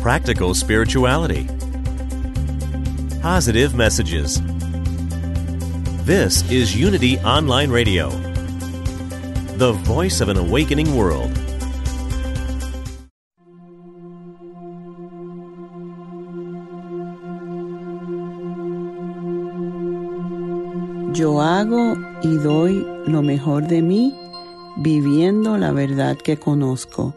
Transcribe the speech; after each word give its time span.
Practical 0.00 0.54
spirituality. 0.54 1.48
Positive 3.20 3.74
messages. 3.74 4.40
This 6.04 6.48
is 6.52 6.74
Unity 6.74 7.18
Online 7.18 7.68
Radio, 7.68 8.08
the 9.56 9.72
voice 9.72 10.20
of 10.20 10.28
an 10.28 10.36
awakening 10.36 10.94
world. 10.94 11.36
Yo 21.12 21.42
hago 21.42 21.96
y 22.22 22.36
doy 22.36 22.86
lo 23.08 23.22
mejor 23.22 23.66
de 23.66 23.82
mí 23.82 24.14
viviendo 24.76 25.58
la 25.58 25.72
verdad 25.72 26.16
que 26.16 26.36
conozco. 26.36 27.16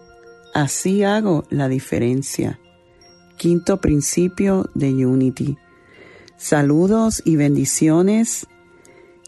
Así 0.56 1.04
hago 1.04 1.46
la 1.52 1.68
diferencia. 1.68 2.58
Quinto 3.42 3.82
principio 3.82 4.70
de 4.76 5.04
Unity. 5.04 5.58
Saludos 6.38 7.24
y 7.26 7.38
bendiciones. 7.38 8.46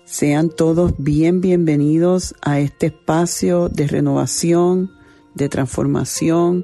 Sean 0.06 0.50
todos 0.50 0.94
bien 1.00 1.42
bienvenidos 1.42 2.36
a 2.44 2.60
este 2.60 2.86
espacio 2.86 3.70
de 3.70 3.88
renovación, 3.88 4.92
de 5.34 5.50
transformación, 5.50 6.64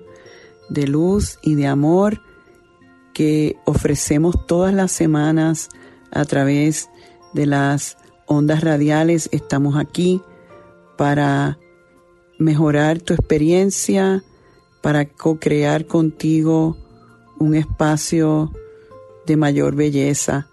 de 0.69 0.85
luz 0.85 1.39
y 1.41 1.55
de 1.55 1.65
amor 1.65 2.21
que 3.15 3.55
ofrecemos 3.65 4.45
todas 4.45 4.71
las 4.71 4.91
semanas 4.91 5.69
a 6.11 6.25
través 6.25 6.91
de 7.33 7.47
las 7.47 7.97
ondas 8.27 8.63
radiales. 8.63 9.27
Estamos 9.31 9.75
aquí 9.75 10.21
para 10.99 11.57
mejorar 12.37 13.01
tu 13.01 13.15
experiencia, 13.15 14.23
para 14.83 15.05
co-crear 15.05 15.87
contigo 15.87 16.77
un 17.39 17.55
espacio 17.55 18.53
de 19.25 19.37
mayor 19.37 19.75
belleza. 19.75 20.47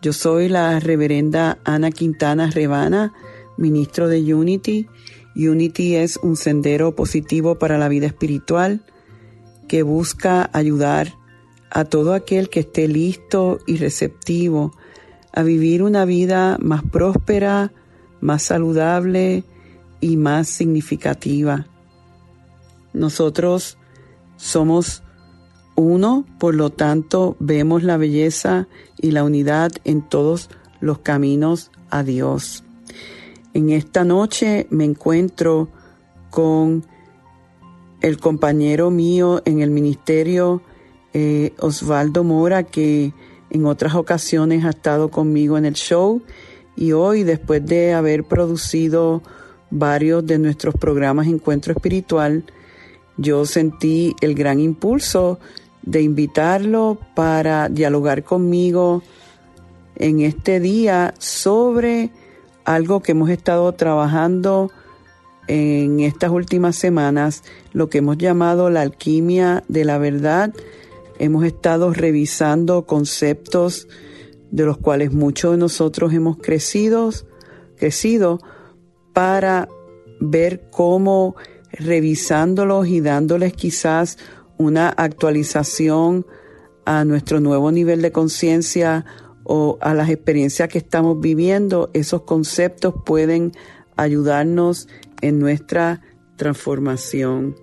Yo 0.00 0.12
soy 0.12 0.48
la 0.48 0.80
reverenda 0.80 1.58
Ana 1.64 1.90
Quintana 1.90 2.50
Rebana, 2.50 3.12
ministro 3.56 4.08
de 4.08 4.34
Unity. 4.34 4.88
Unity 5.36 5.96
es 5.96 6.16
un 6.16 6.36
sendero 6.36 6.94
positivo 6.94 7.58
para 7.58 7.78
la 7.78 7.88
vida 7.88 8.06
espiritual 8.06 8.84
que 9.68 9.82
busca 9.82 10.50
ayudar 10.52 11.14
a 11.70 11.84
todo 11.84 12.14
aquel 12.14 12.50
que 12.50 12.60
esté 12.60 12.88
listo 12.88 13.58
y 13.66 13.76
receptivo 13.76 14.72
a 15.32 15.42
vivir 15.42 15.82
una 15.82 16.04
vida 16.04 16.58
más 16.60 16.82
próspera, 16.82 17.72
más 18.20 18.42
saludable 18.42 19.44
y 20.00 20.16
más 20.16 20.48
significativa. 20.48 21.66
Nosotros 22.92 23.78
somos 24.36 25.01
uno, 25.74 26.24
por 26.38 26.54
lo 26.54 26.70
tanto 26.70 27.36
vemos 27.38 27.82
la 27.82 27.96
belleza 27.96 28.68
y 29.00 29.10
la 29.10 29.24
unidad 29.24 29.72
en 29.84 30.02
todos 30.02 30.50
los 30.80 30.98
caminos 30.98 31.70
a 31.90 32.02
Dios. 32.02 32.64
En 33.54 33.70
esta 33.70 34.04
noche 34.04 34.66
me 34.70 34.84
encuentro 34.84 35.68
con 36.30 36.84
el 38.00 38.18
compañero 38.18 38.90
mío 38.90 39.42
en 39.44 39.60
el 39.60 39.70
ministerio, 39.70 40.62
eh, 41.12 41.52
Osvaldo 41.58 42.24
Mora, 42.24 42.64
que 42.64 43.12
en 43.50 43.66
otras 43.66 43.94
ocasiones 43.94 44.64
ha 44.64 44.70
estado 44.70 45.10
conmigo 45.10 45.58
en 45.58 45.66
el 45.66 45.74
show 45.74 46.22
y 46.74 46.92
hoy, 46.92 47.22
después 47.22 47.64
de 47.66 47.92
haber 47.92 48.24
producido 48.24 49.22
varios 49.70 50.26
de 50.26 50.38
nuestros 50.38 50.74
programas 50.74 51.26
Encuentro 51.26 51.72
Espiritual, 51.72 52.44
yo 53.18 53.44
sentí 53.44 54.16
el 54.20 54.34
gran 54.34 54.58
impulso 54.58 55.38
de 55.82 56.02
invitarlo 56.02 56.98
para 57.14 57.68
dialogar 57.68 58.22
conmigo 58.24 59.02
en 59.96 60.20
este 60.20 60.60
día 60.60 61.14
sobre 61.18 62.10
algo 62.64 63.00
que 63.00 63.12
hemos 63.12 63.30
estado 63.30 63.72
trabajando 63.72 64.70
en 65.48 66.00
estas 66.00 66.30
últimas 66.30 66.76
semanas, 66.76 67.42
lo 67.72 67.88
que 67.88 67.98
hemos 67.98 68.18
llamado 68.18 68.70
la 68.70 68.82
alquimia 68.82 69.64
de 69.68 69.84
la 69.84 69.98
verdad. 69.98 70.54
Hemos 71.18 71.44
estado 71.44 71.92
revisando 71.92 72.86
conceptos 72.86 73.88
de 74.50 74.64
los 74.64 74.78
cuales 74.78 75.12
muchos 75.12 75.52
de 75.52 75.58
nosotros 75.58 76.12
hemos 76.12 76.36
crecido, 76.38 77.10
crecido 77.76 78.40
para 79.12 79.68
ver 80.20 80.68
cómo 80.70 81.34
revisándolos 81.72 82.86
y 82.86 83.00
dándoles 83.00 83.54
quizás 83.54 84.18
una 84.62 84.88
actualización 84.88 86.26
a 86.84 87.04
nuestro 87.04 87.40
nuevo 87.40 87.70
nivel 87.70 88.02
de 88.02 88.12
conciencia 88.12 89.04
o 89.44 89.78
a 89.80 89.94
las 89.94 90.08
experiencias 90.08 90.68
que 90.68 90.78
estamos 90.78 91.20
viviendo, 91.20 91.90
esos 91.92 92.22
conceptos 92.22 92.94
pueden 93.04 93.52
ayudarnos 93.96 94.88
en 95.20 95.38
nuestra 95.38 96.02
transformación. 96.36 97.56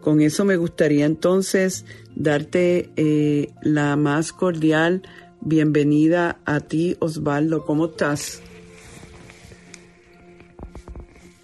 Con 0.00 0.20
eso 0.20 0.44
me 0.44 0.56
gustaría 0.56 1.06
entonces 1.06 1.84
darte 2.14 2.90
eh, 2.96 3.52
la 3.62 3.96
más 3.96 4.32
cordial 4.32 5.02
bienvenida 5.40 6.40
a 6.44 6.60
ti, 6.60 6.96
Osvaldo. 7.00 7.64
¿Cómo 7.64 7.86
estás? 7.86 8.42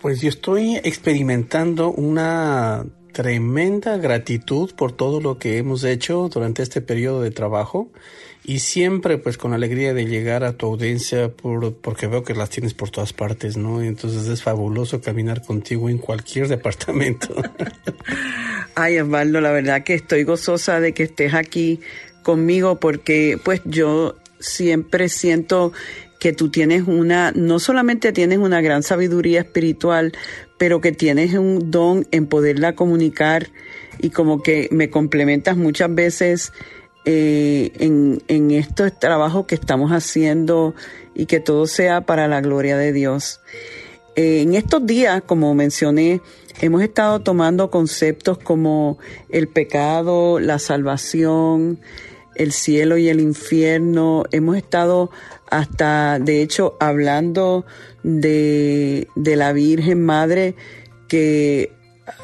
Pues 0.01 0.21
yo 0.21 0.29
estoy 0.29 0.77
experimentando 0.77 1.91
una 1.91 2.87
tremenda 3.13 3.97
gratitud 3.97 4.75
por 4.75 4.93
todo 4.93 5.21
lo 5.21 5.39
que 5.39 5.59
hemos 5.59 5.85
hecho 5.85 6.29
durante 6.33 6.63
este 6.63 6.81
periodo 6.81 7.23
de 7.23 7.31
trabajo 7.31 7.91
y 8.45 8.61
siempre 8.61 9.19
pues 9.19 9.37
con 9.37 9.53
alegría 9.53 9.93
de 9.93 10.07
llegar 10.07 10.45
a 10.45 10.55
tu 10.55 10.67
audiencia 10.67 11.29
por, 11.31 11.75
porque 11.75 12.07
veo 12.07 12.25
que 12.25 12.35
las 12.35 12.51
tienes 12.51 12.75
por 12.75 12.91
todas 12.91 13.13
partes, 13.13 13.57
¿no? 13.57 13.83
Entonces 13.83 14.27
es 14.29 14.43
fabuloso 14.43 15.01
caminar 15.01 15.43
contigo 15.43 15.89
en 15.89 15.99
cualquier 15.99 16.49
departamento. 16.49 17.35
Ay, 18.75 18.99
Osvaldo, 18.99 19.41
la 19.41 19.53
verdad 19.53 19.83
que 19.83 19.95
estoy 19.95 20.25
gozosa 20.25 20.81
de 20.81 20.93
que 20.93 21.03
estés 21.03 21.35
aquí 21.35 21.81
conmigo 22.23 22.81
porque 22.81 23.39
pues 23.43 23.61
yo 23.65 24.17
siempre 24.39 25.09
siento 25.09 25.73
que 26.19 26.33
tú 26.33 26.51
tienes 26.51 26.85
una, 26.87 27.33
no 27.33 27.59
solamente 27.59 28.13
tienes 28.13 28.39
una 28.39 28.61
gran 28.61 28.83
sabiduría 28.83 29.41
espiritual, 29.41 30.13
pero 30.61 30.83
que 30.83 30.93
tienes 30.93 31.33
un 31.33 31.71
don 31.71 32.07
en 32.11 32.27
poderla 32.27 32.75
comunicar 32.75 33.49
y 33.99 34.11
como 34.11 34.43
que 34.43 34.69
me 34.71 34.91
complementas 34.91 35.57
muchas 35.57 35.95
veces 35.95 36.53
eh, 37.07 37.73
en, 37.79 38.23
en 38.29 38.51
estos 38.51 38.99
trabajos 38.99 39.47
que 39.47 39.55
estamos 39.55 39.91
haciendo 39.91 40.75
y 41.15 41.25
que 41.25 41.41
todo 41.41 41.67
sea 41.67 42.03
para 42.03 42.29
la 42.29 42.43
gloria 42.43 42.77
de 42.77 42.93
Dios. 42.93 43.41
Eh, 44.17 44.43
en 44.43 44.55
estos 44.55 44.85
días, 44.85 45.23
como 45.25 45.55
mencioné, 45.55 46.21
hemos 46.61 46.83
estado 46.83 47.21
tomando 47.21 47.71
conceptos 47.71 48.37
como 48.37 48.99
el 49.31 49.49
pecado, 49.49 50.41
la 50.41 50.59
salvación, 50.59 51.81
el 52.35 52.53
cielo 52.53 52.99
y 52.99 53.09
el 53.09 53.21
infierno. 53.21 54.25
Hemos 54.31 54.59
estado 54.59 55.11
hasta, 55.51 56.19
de 56.19 56.43
hecho, 56.43 56.77
hablando 56.81 57.65
de, 58.03 59.09
la 59.17 59.53
Virgen 59.53 60.05
Madre 60.05 60.55
que 61.09 61.73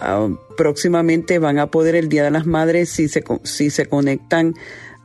ah, 0.00 0.28
próximamente 0.56 1.38
van 1.38 1.58
a 1.58 1.70
poder 1.70 1.96
el 1.96 2.08
Día 2.08 2.25
de 2.25 2.31
las 2.31 2.46
Madres 2.46 2.88
si 2.88 3.08
se, 3.08 3.25
si 3.43 3.70
se 3.70 3.87
conectan 3.87 4.55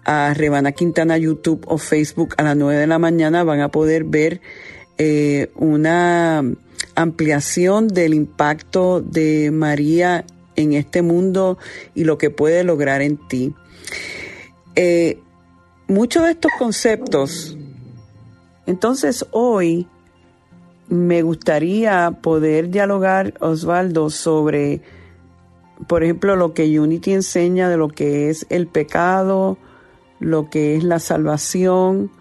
a 0.06 0.34
Rebana 0.34 0.72
Quintana 0.72 1.18
YouTube 1.18 1.64
o 1.68 1.78
Facebook 1.78 2.34
a 2.38 2.44
las 2.44 2.58
9 2.58 2.80
de 2.80 2.88
la 2.88 3.00
mañana 3.00 3.44
van 3.44 3.62
a 3.62 3.70
poder 3.70 4.04
ver 4.04 4.42
eh, 4.98 5.52
una 5.56 6.44
ampliación 6.96 7.88
del 7.88 8.14
impacto 8.14 9.02
de 9.02 9.52
María 9.52 10.26
en 10.56 10.74
este 10.74 11.02
mundo 11.02 11.58
y 11.96 12.04
lo 12.04 12.18
que 12.18 12.30
puede 12.30 12.64
lograr 12.64 13.02
en 13.02 13.18
ti. 13.28 13.54
Eh, 14.76 15.20
muchos 15.88 16.24
de 16.24 16.32
estos 16.32 16.52
conceptos, 16.58 17.58
entonces 18.66 19.26
hoy 19.32 19.88
me 20.88 21.22
gustaría 21.22 22.12
poder 22.22 22.70
dialogar, 22.70 23.34
Osvaldo, 23.40 24.10
sobre 24.10 24.82
por 25.88 26.04
ejemplo, 26.04 26.36
lo 26.36 26.54
que 26.54 26.80
Unity 26.80 27.14
enseña 27.14 27.68
de 27.68 27.78
lo 27.78 27.88
que 27.88 28.30
es 28.30 28.46
el 28.50 28.68
pecado, 28.68 29.58
lo 30.20 30.50
que 30.50 30.76
es 30.76 30.84
la 30.84 31.00
salvación, 31.00 32.12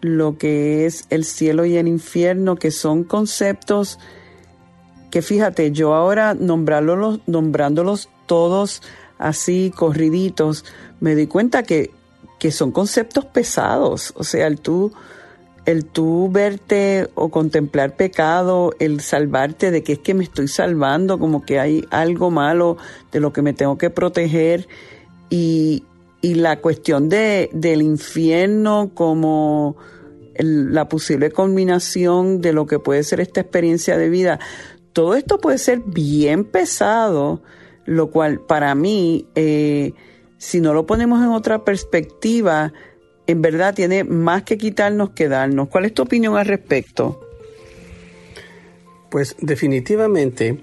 lo 0.00 0.38
que 0.38 0.86
es 0.86 1.06
el 1.10 1.24
cielo 1.24 1.66
y 1.66 1.76
el 1.76 1.86
infierno, 1.86 2.56
que 2.56 2.72
son 2.72 3.04
conceptos 3.04 4.00
que 5.10 5.22
fíjate, 5.22 5.72
yo 5.72 5.94
ahora 5.94 6.34
nombrándolos, 6.34 7.20
nombrándolos 7.26 8.10
todos 8.26 8.82
así 9.18 9.72
corriditos, 9.74 10.64
me 11.00 11.14
di 11.14 11.26
cuenta 11.26 11.62
que, 11.62 11.90
que 12.38 12.50
son 12.50 12.72
conceptos 12.72 13.24
pesados. 13.24 14.12
O 14.16 14.24
sea, 14.24 14.46
el 14.46 14.60
tú, 14.60 14.92
el 15.66 15.84
tú 15.84 16.30
verte 16.30 17.08
o 17.14 17.28
contemplar 17.28 17.96
pecado, 17.96 18.72
el 18.78 19.00
salvarte 19.00 19.70
de 19.70 19.82
que 19.82 19.94
es 19.94 19.98
que 19.98 20.14
me 20.14 20.24
estoy 20.24 20.48
salvando, 20.48 21.18
como 21.18 21.44
que 21.44 21.58
hay 21.58 21.84
algo 21.90 22.30
malo 22.30 22.76
de 23.12 23.20
lo 23.20 23.32
que 23.32 23.42
me 23.42 23.52
tengo 23.52 23.76
que 23.76 23.90
proteger. 23.90 24.68
Y, 25.28 25.82
y 26.22 26.34
la 26.34 26.60
cuestión 26.60 27.08
de, 27.08 27.50
del 27.52 27.82
infierno 27.82 28.92
como 28.94 29.76
la 30.38 30.88
posible 30.88 31.30
combinación 31.30 32.40
de 32.40 32.52
lo 32.52 32.66
que 32.66 32.78
puede 32.78 33.02
ser 33.02 33.20
esta 33.20 33.40
experiencia 33.40 33.96
de 33.96 34.08
vida. 34.08 34.38
Todo 34.92 35.14
esto 35.14 35.38
puede 35.38 35.58
ser 35.58 35.80
bien 35.80 36.44
pesado, 36.44 37.42
lo 37.84 38.10
cual 38.10 38.40
para 38.40 38.74
mí, 38.74 39.28
eh, 39.34 39.92
si 40.38 40.60
no 40.60 40.74
lo 40.74 40.86
ponemos 40.86 41.22
en 41.22 41.30
otra 41.30 41.64
perspectiva, 41.64 42.72
en 43.26 43.42
verdad 43.42 43.74
tiene 43.74 44.04
más 44.04 44.42
que 44.42 44.58
quitarnos 44.58 45.10
que 45.10 45.28
darnos. 45.28 45.68
¿Cuál 45.68 45.86
es 45.86 45.94
tu 45.94 46.02
opinión 46.02 46.36
al 46.36 46.46
respecto? 46.46 47.20
Pues 49.10 49.36
definitivamente 49.40 50.60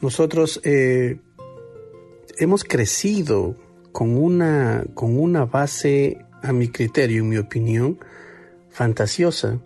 nosotros 0.00 0.60
eh, 0.64 1.18
hemos 2.38 2.64
crecido 2.64 3.56
con 3.92 4.16
una, 4.16 4.84
con 4.94 5.18
una 5.18 5.46
base, 5.46 6.18
a 6.42 6.52
mi 6.52 6.68
criterio, 6.68 7.22
en 7.22 7.28
mi 7.28 7.38
opinión, 7.38 7.98
fantasiosa 8.70 9.58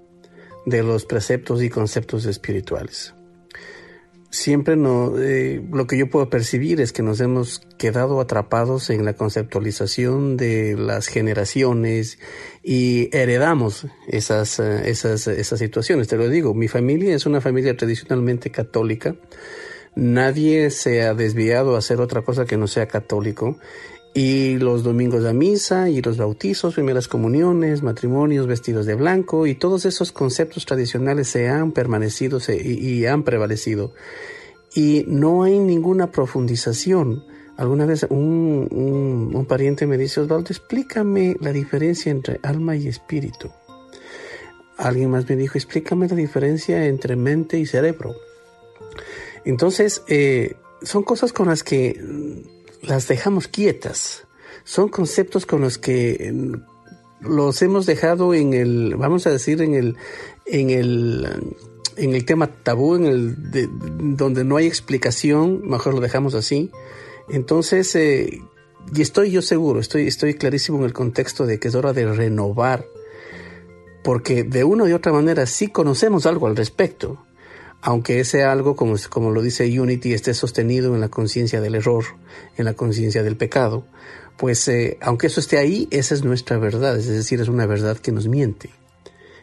de 0.66 0.82
los 0.82 1.04
preceptos 1.04 1.62
y 1.62 1.68
conceptos 1.68 2.26
espirituales 2.26 3.14
siempre 4.30 4.76
no, 4.76 5.18
eh, 5.18 5.60
lo 5.72 5.86
que 5.86 5.98
yo 5.98 6.08
puedo 6.08 6.30
percibir 6.30 6.80
es 6.80 6.92
que 6.92 7.02
nos 7.02 7.20
hemos 7.20 7.60
quedado 7.78 8.20
atrapados 8.20 8.88
en 8.90 9.04
la 9.04 9.14
conceptualización 9.14 10.36
de 10.36 10.76
las 10.76 11.08
generaciones 11.08 12.18
y 12.62 13.14
heredamos 13.16 13.86
esas, 14.08 14.60
eh, 14.60 14.88
esas, 14.88 15.26
esas 15.26 15.58
situaciones. 15.58 16.08
Te 16.08 16.16
lo 16.16 16.28
digo, 16.28 16.54
mi 16.54 16.68
familia 16.68 17.14
es 17.14 17.26
una 17.26 17.40
familia 17.40 17.76
tradicionalmente 17.76 18.50
católica. 18.50 19.16
Nadie 19.96 20.70
se 20.70 21.02
ha 21.02 21.14
desviado 21.14 21.74
a 21.74 21.78
hacer 21.78 22.00
otra 22.00 22.22
cosa 22.22 22.44
que 22.44 22.56
no 22.56 22.68
sea 22.68 22.86
católico 22.86 23.58
y 24.12 24.58
los 24.58 24.82
domingos 24.82 25.22
de 25.22 25.32
misa 25.32 25.88
y 25.88 26.02
los 26.02 26.16
bautizos, 26.16 26.74
primeras 26.74 27.06
comuniones, 27.06 27.82
matrimonios 27.82 28.46
vestidos 28.46 28.86
de 28.86 28.94
blanco 28.94 29.46
y 29.46 29.54
todos 29.54 29.84
esos 29.84 30.10
conceptos 30.10 30.66
tradicionales 30.66 31.28
se 31.28 31.48
han 31.48 31.72
permanecido 31.72 32.38
y, 32.48 33.06
han 33.06 33.22
prevalecido. 33.22 33.92
Y 34.74 35.04
no 35.06 35.44
hay 35.44 35.58
ninguna 35.58 36.10
profundización. 36.10 37.24
Alguna 37.56 37.86
vez 37.86 38.06
un, 38.08 38.68
un, 38.70 39.34
un 39.34 39.46
pariente 39.46 39.86
me 39.86 39.98
dice, 39.98 40.20
Osvaldo, 40.20 40.50
explícame 40.50 41.36
la 41.40 41.52
diferencia 41.52 42.10
entre 42.10 42.40
alma 42.42 42.74
y 42.76 42.88
espíritu. 42.88 43.50
Alguien 44.76 45.10
más 45.10 45.28
me 45.28 45.36
dijo, 45.36 45.58
explícame 45.58 46.08
la 46.08 46.16
diferencia 46.16 46.86
entre 46.86 47.14
mente 47.14 47.58
y 47.58 47.66
cerebro. 47.66 48.14
Entonces, 49.44 50.02
eh, 50.08 50.56
son 50.82 51.02
cosas 51.02 51.32
con 51.32 51.48
las 51.48 51.62
que 51.62 52.00
las 52.82 53.08
dejamos 53.08 53.48
quietas. 53.48 54.26
Son 54.64 54.88
conceptos 54.88 55.46
con 55.46 55.60
los 55.60 55.78
que 55.78 56.32
los 57.20 57.62
hemos 57.62 57.86
dejado 57.86 58.34
en 58.34 58.54
el, 58.54 58.94
vamos 58.96 59.26
a 59.26 59.30
decir, 59.30 59.60
en 59.62 59.74
el, 59.74 59.96
en 60.46 60.70
el, 60.70 61.28
en 61.96 62.14
el 62.14 62.24
tema 62.24 62.46
tabú, 62.46 62.96
en 62.96 63.06
el 63.06 63.50
de, 63.50 63.68
donde 63.70 64.44
no 64.44 64.56
hay 64.56 64.66
explicación, 64.66 65.68
mejor 65.68 65.94
lo 65.94 66.00
dejamos 66.00 66.34
así. 66.34 66.70
Entonces, 67.28 67.94
eh, 67.94 68.40
y 68.94 69.02
estoy 69.02 69.30
yo 69.30 69.42
seguro, 69.42 69.80
estoy, 69.80 70.06
estoy 70.06 70.34
clarísimo 70.34 70.78
en 70.78 70.84
el 70.84 70.92
contexto 70.92 71.46
de 71.46 71.58
que 71.58 71.68
es 71.68 71.74
hora 71.74 71.92
de 71.92 72.10
renovar, 72.12 72.86
porque 74.02 74.42
de 74.42 74.64
una 74.64 74.88
y 74.88 74.92
otra 74.92 75.12
manera 75.12 75.46
sí 75.46 75.68
conocemos 75.68 76.26
algo 76.26 76.46
al 76.46 76.56
respecto 76.56 77.18
aunque 77.82 78.20
ese 78.20 78.44
algo, 78.44 78.76
como, 78.76 78.96
como 79.08 79.30
lo 79.30 79.42
dice 79.42 79.80
Unity, 79.80 80.12
esté 80.12 80.34
sostenido 80.34 80.94
en 80.94 81.00
la 81.00 81.08
conciencia 81.08 81.60
del 81.60 81.74
error, 81.74 82.04
en 82.56 82.64
la 82.64 82.74
conciencia 82.74 83.22
del 83.22 83.36
pecado, 83.36 83.86
pues 84.36 84.66
eh, 84.68 84.98
aunque 85.00 85.26
eso 85.28 85.40
esté 85.40 85.58
ahí, 85.58 85.88
esa 85.90 86.14
es 86.14 86.24
nuestra 86.24 86.58
verdad, 86.58 86.96
es 86.98 87.06
decir, 87.06 87.40
es 87.40 87.48
una 87.48 87.66
verdad 87.66 87.96
que 87.98 88.12
nos 88.12 88.28
miente. 88.28 88.70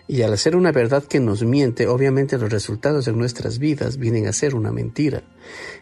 Y 0.07 0.21
al 0.21 0.37
ser 0.37 0.55
una 0.55 0.71
verdad 0.71 1.03
que 1.03 1.19
nos 1.19 1.43
miente, 1.43 1.87
obviamente 1.87 2.37
los 2.37 2.49
resultados 2.49 3.05
de 3.05 3.11
nuestras 3.11 3.59
vidas 3.59 3.97
vienen 3.97 4.27
a 4.27 4.33
ser 4.33 4.55
una 4.55 4.71
mentira. 4.71 5.23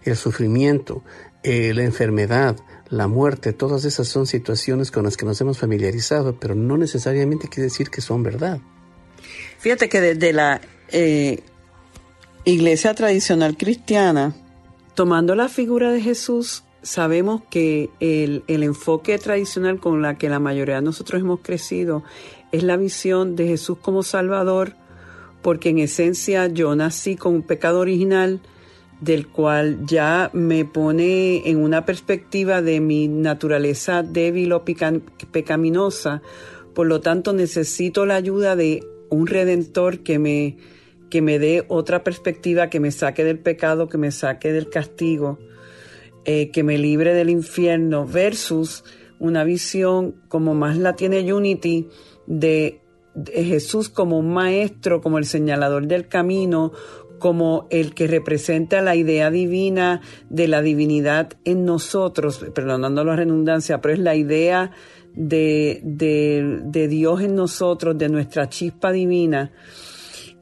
El 0.04 0.16
sufrimiento, 0.18 1.04
eh, 1.44 1.74
la 1.75 1.84
enfermedad, 1.84 2.58
la 2.90 3.08
muerte, 3.08 3.54
todas 3.54 3.86
esas 3.86 4.08
son 4.08 4.25
situaciones 4.25 4.90
con 4.90 5.04
las 5.04 5.16
que 5.16 5.25
nos 5.28 5.40
hemos 5.42 5.60
familiarizado, 5.60 6.40
pero 6.40 6.56
no 6.56 6.75
necesariamente 6.75 7.48
quiere 7.50 7.66
decir 7.66 7.92
que 7.92 8.01
son 8.01 8.24
verdad. 8.24 8.60
Fíjate 9.60 9.90
que 9.90 10.01
desde 10.01 10.34
la 10.34 10.60
eh, 10.90 11.40
iglesia 12.45 12.94
tradicional 12.94 13.57
cristiana, 13.57 14.36
tomando 14.94 15.33
la 15.33 15.50
figura 15.50 15.92
de 15.92 16.00
Jesús, 16.00 16.63
sabemos 16.83 17.42
que 17.50 17.89
el, 18.00 18.44
enfoque 18.47 19.18
tradicional 19.18 19.80
con 19.80 20.03
la 20.03 20.19
que 20.19 20.30
la 20.30 20.39
mayoría 20.39 20.75
de 20.75 20.83
nosotros 20.83 21.21
hemos 21.21 21.39
crecido 21.39 22.03
es 22.51 22.62
la 22.62 22.77
visión 22.77 23.36
de 23.36 23.47
Jesús 23.47 23.80
como 23.81 24.03
Salvador, 24.03 24.75
porque 25.42 25.69
en 25.69 25.80
esencia 25.80 26.47
yo 26.47 26.75
nací 26.75 27.15
con 27.15 27.33
un 27.33 27.42
pecado 27.42 27.80
original 27.80 28.42
del 29.01 29.27
cual 29.27 29.86
ya 29.86 30.30
me 30.33 30.65
pone 30.65 31.50
en 31.50 31.57
una 31.57 31.83
perspectiva 31.83 32.62
de 32.62 32.80
mi 32.80 33.07
naturaleza 33.07 34.03
débil 34.03 34.53
o 34.53 34.63
pecaminosa, 34.63 36.21
por 36.75 36.86
lo 36.86 37.01
tanto 37.01 37.33
necesito 37.33 38.06
la 38.06 38.15
ayuda 38.15 38.56
de 38.56 38.83
un 39.09 39.25
redentor 39.25 40.00
que 40.00 40.19
me 40.19 40.57
que 41.15 41.21
me 41.21 41.39
dé 41.39 41.63
otra 41.69 42.03
perspectiva, 42.03 42.69
que 42.69 42.81
me 42.81 42.91
saque 42.91 43.23
del 43.23 43.39
pecado, 43.39 43.88
que 43.88 43.97
me 43.97 44.12
saque 44.12 44.51
del 44.51 44.69
castigo, 44.69 45.39
eh, 46.25 46.51
que 46.51 46.62
me 46.62 46.77
libre 46.77 47.13
del 47.13 47.29
infierno, 47.29 48.06
versus 48.06 48.83
una 49.17 49.45
visión 49.45 50.15
como 50.27 50.55
más 50.55 50.77
la 50.77 50.98
tiene 50.98 51.34
Unity 51.34 51.88
de, 52.27 52.81
Jesús 53.34 53.88
como 53.88 54.19
un 54.19 54.34
maestro, 54.34 55.00
como 55.00 55.17
el 55.17 55.24
señalador 55.24 55.88
del 55.88 56.10
camino, 56.10 56.74
como 57.17 57.65
el 57.69 57.93
que 57.93 58.07
representa 58.07 58.81
la 58.81 58.98
idea 58.98 59.31
divina 59.31 60.01
de 60.29 60.50
la 60.50 60.62
divinidad 60.62 61.29
en 61.45 61.63
nosotros, 61.63 62.45
perdonando 62.53 63.05
la 63.05 63.15
redundancia, 63.15 63.79
pero 63.79 63.93
es 63.93 64.01
la 64.01 64.15
idea 64.15 64.72
de, 65.13 65.79
de, 65.81 66.60
de 66.65 66.88
Dios 66.89 67.22
en 67.22 67.36
nosotros, 67.36 67.98
de 67.98 68.10
nuestra 68.10 68.50
chispa 68.50 68.91
divina. 68.91 69.53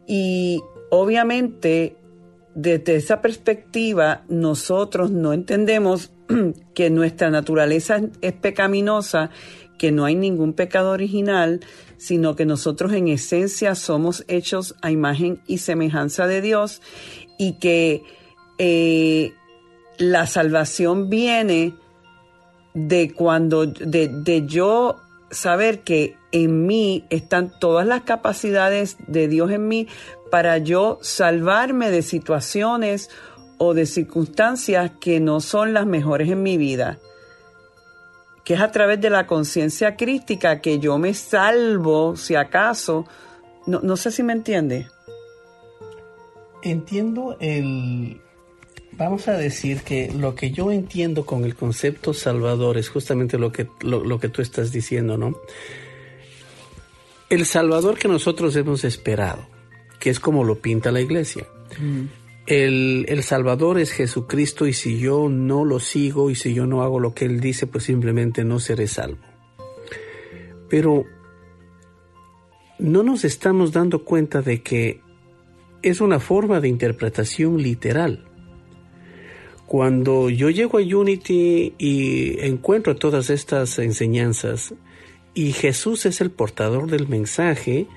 Y 0.07 0.61
obviamente, 0.89 1.95
desde 2.55 2.95
esa 2.95 3.21
perspectiva, 3.21 4.23
nosotros 4.27 5.11
no 5.11 5.33
entendemos 5.33 6.11
que 6.73 6.89
nuestra 6.89 7.29
naturaleza 7.29 8.01
es 8.21 8.33
pecaminosa, 8.33 9.29
que 9.77 9.91
no 9.91 10.05
hay 10.05 10.15
ningún 10.15 10.53
pecado 10.53 10.91
original, 10.91 11.61
sino 11.97 12.35
que 12.35 12.45
nosotros 12.45 12.93
en 12.93 13.07
esencia 13.07 13.75
somos 13.75 14.23
hechos 14.27 14.75
a 14.81 14.91
imagen 14.91 15.41
y 15.47 15.59
semejanza 15.59 16.27
de 16.27 16.41
Dios 16.41 16.81
y 17.37 17.53
que 17.59 18.03
eh, 18.57 19.33
la 19.97 20.27
salvación 20.27 21.09
viene 21.09 21.73
de 22.73 23.13
cuando, 23.13 23.65
de, 23.65 24.07
de 24.07 24.45
yo 24.45 24.97
saber 25.33 25.81
que 25.81 26.17
en 26.31 26.65
mí 26.65 27.05
están 27.09 27.51
todas 27.59 27.85
las 27.85 28.01
capacidades 28.01 28.97
de 29.07 29.27
Dios 29.27 29.51
en 29.51 29.67
mí 29.67 29.87
para 30.31 30.57
yo 30.57 30.99
salvarme 31.01 31.91
de 31.91 32.01
situaciones 32.01 33.09
o 33.57 33.73
de 33.73 33.85
circunstancias 33.85 34.91
que 34.99 35.19
no 35.19 35.41
son 35.41 35.73
las 35.73 35.85
mejores 35.85 36.29
en 36.29 36.41
mi 36.43 36.57
vida. 36.57 36.99
Que 38.43 38.55
es 38.55 38.61
a 38.61 38.71
través 38.71 38.99
de 38.99 39.09
la 39.09 39.27
conciencia 39.27 39.95
crítica 39.95 40.59
que 40.59 40.79
yo 40.79 40.97
me 40.97 41.13
salvo, 41.13 42.15
si 42.15 42.35
acaso. 42.35 43.05
No, 43.67 43.79
no 43.81 43.95
sé 43.95 44.11
si 44.11 44.23
me 44.23 44.33
entiende. 44.33 44.87
Entiendo 46.61 47.37
el, 47.39 48.21
vamos 48.97 49.27
a 49.27 49.33
decir 49.33 49.81
que 49.81 50.11
lo 50.11 50.35
que 50.35 50.51
yo 50.51 50.71
entiendo 50.71 51.25
con 51.25 51.43
el 51.43 51.55
concepto 51.55 52.13
salvador 52.13 52.77
es 52.77 52.89
justamente 52.89 53.37
lo 53.37 53.51
que, 53.51 53.67
lo, 53.81 54.19
que 54.19 54.29
tú 54.29 54.41
estás 54.41 54.71
diciendo, 54.71 55.17
¿no? 55.17 55.37
El 57.29 57.45
salvador 57.45 57.97
que 57.97 58.07
nosotros 58.07 58.55
hemos 58.55 58.83
esperado, 58.83 59.47
que 59.99 60.09
es 60.09 60.19
como 60.19 60.43
lo 60.43 60.59
pinta 60.59 60.91
la 60.91 61.01
iglesia. 61.01 61.47
el, 62.45 63.05
el, 63.07 63.23
Salvador 63.23 63.79
es 63.79 63.91
Jesucristo 63.91 64.67
y 64.67 64.73
si 64.73 64.99
yo 64.99 65.29
no 65.29 65.65
lo 65.65 65.79
sigo 65.79 66.29
y 66.29 66.35
si 66.35 66.53
yo 66.53 66.67
no 66.67 66.83
hago 66.83 66.99
lo 66.99 67.13
que 67.13 67.25
Él 67.25 67.39
dice, 67.39 67.65
pues 67.65 67.85
simplemente 67.85 68.43
no 68.43 68.59
seré 68.59 68.87
salvo. 68.87 69.23
Pero 70.69 71.05
no 72.79 73.01
nos 73.01 73.23
estamos 73.23 73.71
dando 73.71 74.03
cuenta 74.03 74.41
de 74.41 74.61
que 74.61 75.01
es 75.81 76.01
una 76.01 76.19
forma 76.19 76.59
de 76.59 76.69
interpretación 76.69 77.61
literal. 77.61 78.25
Cuando 79.73 80.29
yo 80.29 80.51
llego 80.51 80.77
a 80.77 80.83
Unity 80.83 81.73
y 81.79 82.39
encuentro 82.45 82.95
todas 82.95 83.31
estas 83.31 83.79
enseñanzas 83.79 84.75
y 85.33 85.51
Jesús 85.51 86.05
es 86.05 86.21
el 86.21 86.29
portador 86.29 86.91
del 86.91 87.07
mensaje, 87.07 87.87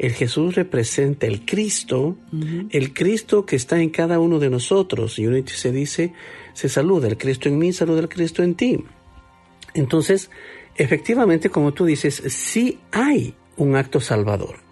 el 0.00 0.10
Jesús 0.10 0.56
representa 0.56 1.28
el 1.28 1.44
Cristo, 1.46 2.16
el 2.70 2.92
Cristo 2.92 3.46
que 3.46 3.54
está 3.54 3.80
en 3.80 3.90
cada 3.90 4.18
uno 4.18 4.40
de 4.40 4.50
nosotros. 4.50 5.20
Y 5.20 5.28
Unity 5.28 5.52
se 5.52 5.70
dice, 5.70 6.14
se 6.52 6.68
saluda 6.68 7.06
el 7.06 7.16
Cristo 7.16 7.48
en 7.48 7.58
mí, 7.58 7.72
saluda 7.72 8.00
el 8.00 8.08
Cristo 8.08 8.42
en 8.42 8.56
ti. 8.56 8.84
Entonces, 9.72 10.32
efectivamente, 10.74 11.48
como 11.48 11.72
tú 11.72 11.84
dices, 11.84 12.24
sí 12.26 12.80
hay 12.90 13.36
un 13.56 13.76
acto 13.76 14.00
salvador. 14.00 14.69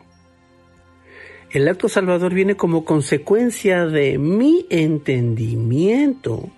El 1.50 1.66
acto 1.66 1.88
salvador 1.88 2.34
viene 2.34 2.56
como 2.56 2.84
consecuencia 2.84 3.86
de 3.86 4.18
mi 4.18 4.66
entendimiento 4.68 6.50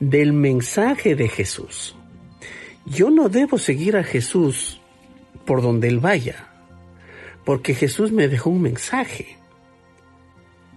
del 0.00 0.32
mensaje 0.32 1.14
de 1.14 1.28
Jesús. 1.28 1.96
Yo 2.84 3.10
no 3.10 3.28
debo 3.28 3.58
seguir 3.58 3.96
a 3.96 4.02
Jesús 4.02 4.80
por 5.44 5.62
donde 5.62 5.86
Él 5.86 6.00
vaya, 6.00 6.48
porque 7.44 7.74
Jesús 7.74 8.10
me 8.10 8.26
dejó 8.26 8.50
un 8.50 8.62
mensaje. 8.62 9.36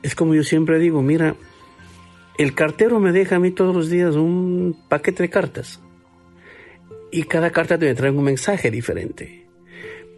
Es 0.04 0.14
como 0.14 0.36
yo 0.36 0.44
siempre 0.44 0.78
digo, 0.78 1.02
mira, 1.02 1.36
el 2.38 2.54
cartero 2.54 3.00
me 3.00 3.12
deja 3.12 3.38
a 3.38 3.40
mí 3.40 3.50
todos 3.50 3.76
los 3.76 3.90
días 3.90 4.16
un 4.16 4.78
paquete 4.88 5.24
de 5.24 5.30
cartas 5.30 5.80
y 7.12 7.24
cada 7.24 7.52
carta 7.52 7.78
me 7.78 7.96
trae 7.96 8.12
un 8.12 8.24
mensaje 8.24 8.70
diferente. 8.70 9.48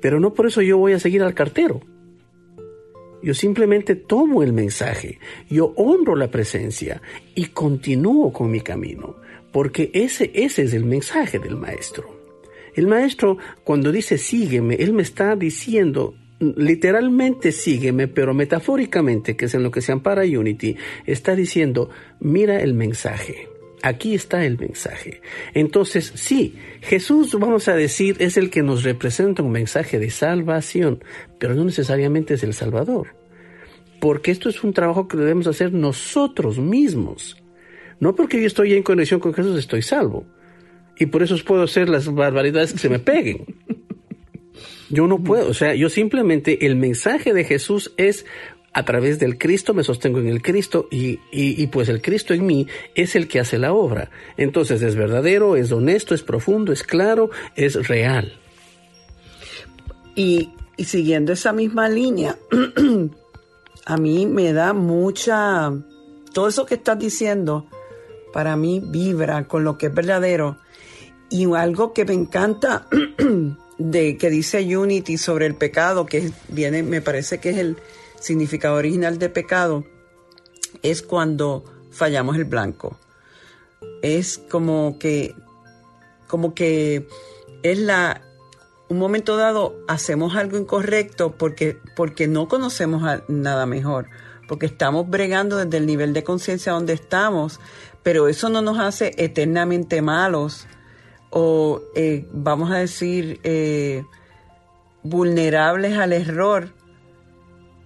Pero 0.02 0.20
no 0.20 0.34
por 0.34 0.48
eso 0.48 0.62
yo 0.62 0.78
voy 0.78 0.92
a 0.92 1.00
seguir 1.00 1.24
al 1.24 1.34
cartero. 1.34 1.82
Yo 3.24 3.34
simplemente 3.34 3.96
tomo 3.96 4.44
el 4.44 4.52
mensaje, 4.52 5.18
yo 5.50 5.74
honro 5.78 6.16
la 6.16 6.30
presencia 6.30 7.02
y 7.34 7.46
continúo 7.46 8.34
con 8.34 8.52
mi 8.52 8.60
camino, 8.60 9.16
porque 9.54 9.90
ese, 9.94 10.30
ese 10.34 10.64
es 10.64 10.74
el 10.74 10.84
mensaje 10.84 11.40
del 11.40 11.56
maestro. 11.56 12.22
El 12.76 12.88
maestro 12.88 13.38
cuando 13.64 13.94
dice 13.94 14.18
sígueme, 14.18 14.76
él 14.76 14.92
me 14.92 15.04
está 15.04 15.38
diciendo 15.38 16.16
literalmente 16.40 17.54
sígueme, 17.54 18.10
pero 18.10 18.34
metafóricamente, 18.34 19.38
que 19.38 19.46
es 19.46 19.54
en 19.54 19.64
lo 19.64 19.72
que 19.72 19.82
se 19.82 19.94
ampara 19.94 20.24
Unity, 20.24 20.76
está 21.06 21.36
diciendo 21.36 21.90
mira 22.20 22.62
el 22.62 22.74
mensaje. 22.74 23.53
Aquí 23.86 24.16
está 24.16 24.46
el 24.46 24.58
mensaje. 24.58 25.20
Entonces, 25.54 26.14
sí, 26.16 26.56
Jesús, 26.80 27.38
vamos 27.38 27.68
a 27.68 27.76
decir, 27.76 28.16
es 28.20 28.38
el 28.38 28.50
que 28.50 28.64
nos 28.64 28.84
representa 28.84 29.44
un 29.44 29.52
mensaje 29.52 30.00
de 30.00 30.10
salvación, 30.10 31.04
pero 31.38 31.54
no 31.54 31.66
necesariamente 31.66 32.36
es 32.36 32.44
el 32.44 32.54
Salvador. 32.54 33.14
Porque 34.00 34.32
esto 34.32 34.48
es 34.48 34.64
un 34.64 34.72
trabajo 34.72 35.10
que 35.10 35.18
debemos 35.18 35.48
hacer 35.48 35.74
nosotros 35.74 36.60
mismos. 36.60 37.36
No 38.00 38.16
porque 38.16 38.40
yo 38.40 38.48
estoy 38.48 38.74
en 38.74 38.84
conexión 38.84 39.20
con 39.20 39.34
Jesús 39.34 39.60
estoy 39.60 39.82
salvo. 39.82 40.26
Y 40.98 41.08
por 41.08 41.22
eso 41.22 41.36
puedo 41.46 41.64
hacer 41.64 41.90
las 41.90 42.08
barbaridades 42.08 42.72
que 42.72 42.80
se 42.80 42.88
me 42.88 43.00
peguen. 43.00 43.46
Yo 44.90 45.08
no 45.08 45.22
puedo, 45.22 45.50
o 45.50 45.54
sea, 45.54 45.76
yo 45.76 45.90
simplemente 45.90 46.66
el 46.66 46.78
mensaje 46.78 47.34
de 47.34 47.44
Jesús 47.44 47.94
es 47.98 48.26
a 48.74 48.84
través 48.84 49.20
del 49.20 49.38
Cristo 49.38 49.74
me 49.74 49.84
sostengo 49.84 50.20
en 50.20 50.28
el 50.28 50.42
Cristo 50.42 50.88
y, 50.90 51.20
y, 51.32 51.68
pues 51.68 51.90
el 51.90 52.02
Cristo 52.02 52.34
en 52.34 52.46
mí 52.46 52.68
es 52.96 53.16
el 53.16 53.28
que 53.28 53.40
hace 53.40 53.60
la 53.60 53.72
obra. 53.72 54.10
Entonces 54.36 54.82
es 54.82 54.96
verdadero, 54.96 55.56
es 55.56 55.72
honesto, 55.72 56.16
es 56.16 56.24
profundo, 56.24 56.74
es 56.74 56.84
claro, 56.84 57.30
es 57.56 57.88
real. 57.88 58.34
Y, 60.16 60.50
y 60.76 60.86
siguiendo 60.86 61.34
esa 61.34 61.54
misma 61.54 61.88
línea, 61.88 62.38
a 63.86 63.98
mí 63.98 64.26
me 64.26 64.54
da 64.54 64.74
mucha... 64.74 65.72
Todo 66.34 66.48
eso 66.48 66.66
que 66.66 66.76
estás 66.76 66.98
diciendo, 66.98 67.68
para 68.34 68.56
mí 68.56 68.82
vibra 68.84 69.48
con 69.48 69.64
lo 69.64 69.78
que 69.78 69.88
es 69.88 69.94
verdadero. 69.94 70.58
Y 71.30 71.52
algo 71.54 71.94
que 71.94 72.06
me 72.06 72.14
encanta 72.14 72.88
de 73.78 74.18
que 74.18 74.30
dice 74.32 74.76
Unity 74.76 75.20
sobre 75.20 75.46
el 75.46 75.54
pecado, 75.54 76.08
que 76.08 76.32
viene, 76.48 76.82
me 76.82 77.02
parece 77.02 77.40
que 77.40 77.52
es 77.52 77.58
el 77.58 77.78
significado 78.24 78.76
original 78.76 79.20
de 79.20 79.30
pecado 79.30 79.84
es 80.82 81.02
cuando 81.02 81.66
fallamos 81.92 82.38
el 82.38 82.46
blanco. 82.46 82.98
Es 84.02 84.38
como 84.38 84.98
que, 84.98 85.36
como 86.28 86.54
que 86.54 87.06
es 87.64 87.80
la, 87.80 88.22
un 88.88 88.98
momento 88.98 89.36
dado 89.36 89.76
hacemos 89.88 90.36
algo 90.36 90.58
incorrecto 90.58 91.34
porque, 91.34 91.78
porque 91.96 92.28
no 92.28 92.48
conocemos 92.48 93.04
nada 93.28 93.66
mejor, 93.66 94.08
porque 94.48 94.68
estamos 94.68 95.10
bregando 95.10 95.58
desde 95.58 95.78
el 95.78 95.86
nivel 95.86 96.14
de 96.14 96.24
conciencia 96.24 96.72
donde 96.72 96.94
estamos, 96.94 97.60
pero 98.04 98.30
eso 98.30 98.48
no 98.48 98.62
nos 98.62 98.80
hace 98.80 99.14
eternamente 99.18 100.02
malos 100.02 100.66
o, 101.30 101.82
eh, 101.96 102.26
vamos 102.32 102.72
a 102.72 102.78
decir, 102.78 103.42
eh, 103.44 104.06
vulnerables 105.04 105.98
al 105.98 106.14
error 106.14 106.83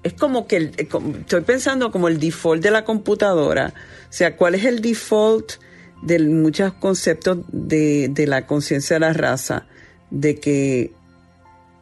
es 0.08 0.14
como 0.14 0.48
que 0.48 0.58
eh, 0.58 0.90
estoy 1.20 1.42
pensando 1.42 1.92
como 1.92 2.08
el 2.08 2.20
default 2.20 2.64
de 2.64 2.72
la 2.72 2.84
computadora. 2.86 3.74
O 4.10 4.14
sea, 4.14 4.36
¿cuál 4.36 4.56
es 4.56 4.66
el 4.66 4.82
default 4.82 5.54
de 6.02 6.20
muchos 6.20 6.74
conceptos 6.74 7.40
de, 7.52 8.26
la 8.28 8.46
conciencia 8.48 8.96
de 8.96 9.00
la 9.02 9.14
raza? 9.14 9.68
De 10.10 10.36
que 10.36 10.92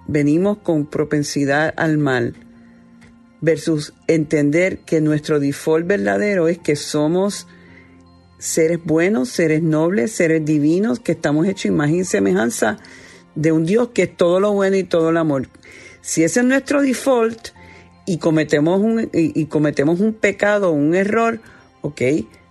venimos 0.07 0.57
con 0.57 0.87
propensidad 0.87 1.73
al 1.77 1.97
mal 1.97 2.35
versus 3.41 3.93
entender 4.07 4.79
que 4.79 5.01
nuestro 5.01 5.39
default 5.39 5.85
verdadero 5.85 6.47
es 6.47 6.57
que 6.57 6.75
somos 6.75 7.47
seres 8.39 8.79
buenos, 8.83 9.29
seres 9.29 9.61
nobles, 9.61 10.11
seres 10.11 10.43
divinos, 10.43 10.99
que 10.99 11.11
estamos 11.11 11.47
hechos 11.47 11.65
imagen 11.65 11.97
y 11.97 12.05
semejanza 12.05 12.79
de 13.35 13.51
un 13.51 13.65
Dios 13.65 13.89
que 13.93 14.03
es 14.03 14.17
todo 14.17 14.39
lo 14.39 14.51
bueno 14.53 14.77
y 14.77 14.83
todo 14.83 15.09
el 15.09 15.17
amor. 15.17 15.47
Si 16.01 16.23
ese 16.23 16.39
es 16.39 16.45
nuestro 16.45 16.81
default, 16.81 17.54
y 18.05 18.17
cometemos 18.17 18.79
un, 18.81 19.09
y, 19.13 19.45
cometemos 19.45 19.99
un 19.99 20.13
pecado, 20.13 20.71
un 20.71 20.95
error, 20.95 21.39
ok, 21.81 22.01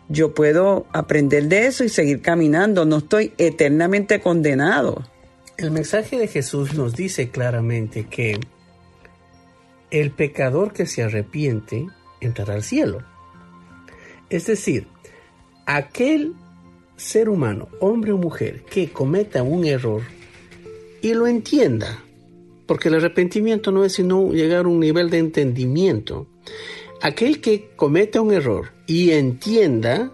yo 0.09 0.35
puedo 0.35 0.87
aprender 0.93 1.49
de 1.49 1.67
eso 1.67 1.85
y 1.85 1.89
seguir 1.89 2.21
caminando, 2.21 2.85
no 2.85 2.99
estoy 2.99 3.33
eternamente 3.39 4.21
condenado. 4.21 5.03
El 5.57 5.71
mensaje 5.71 6.19
de 6.19 6.27
Jesús 6.27 6.75
nos 6.75 6.95
dice 6.95 7.31
claramente 7.31 8.05
que 8.05 8.39
el 9.91 10.11
pecador 10.11 10.73
que 10.73 10.87
se 10.87 11.03
arrepiente 11.03 11.87
entrará 12.21 12.55
al 12.55 12.65
cielo. 12.65 13.03
Es 14.31 14.47
decir, 14.47 14.89
aquel 15.67 16.35
ser 16.97 17.29
humano, 17.29 17.69
hombre 17.81 18.13
o 18.13 18.19
mujer, 18.19 18.65
que 18.65 18.91
cometa 18.91 19.43
un 19.43 19.65
error 19.65 20.03
y 21.01 21.15
lo 21.15 21.27
entienda, 21.27 22.03
porque 22.67 22.89
el 22.89 22.95
arrepentimiento 22.95 23.73
no 23.73 23.85
es 23.85 23.95
sino 23.95 24.33
llegar 24.33 24.65
a 24.65 24.69
un 24.69 24.81
nivel 24.81 25.11
de 25.11 25.19
entendimiento. 25.19 26.27
Aquel 27.03 27.41
que 27.41 27.71
cometa 27.77 28.21
un 28.21 28.33
error 28.33 28.73
y 28.87 29.11
entienda 29.11 30.13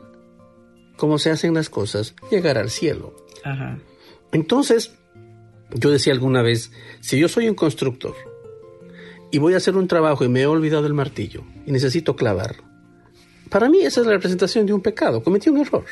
cómo 0.96 1.18
se 1.18 1.30
hacen 1.30 1.54
las 1.54 1.70
cosas, 1.70 2.14
llegará 2.30 2.60
al 2.60 2.70
cielo. 2.70 3.14
Entonces, 4.32 4.94
yo 5.74 5.90
decía 5.90 6.12
alguna 6.12 6.42
vez, 6.42 6.72
si 7.00 7.18
yo 7.18 7.28
soy 7.28 7.48
un 7.48 7.54
constructor 7.54 8.14
y 9.30 9.38
voy 9.38 9.54
a 9.54 9.58
hacer 9.58 9.76
un 9.76 9.88
trabajo 9.88 10.24
y 10.24 10.28
me 10.28 10.42
he 10.42 10.46
olvidado 10.46 10.86
el 10.86 10.94
martillo 10.94 11.44
y 11.64 11.72
necesito 11.72 12.16
clavar, 12.16 12.56
para 13.48 13.68
mí 13.68 13.80
esa 13.80 14.00
es 14.00 14.06
la 14.06 14.12
representación 14.12 14.66
de 14.66 14.72
un 14.72 14.80
pecado, 14.80 15.22
cometí 15.22 15.48
un 15.48 15.58
error. 15.58 15.84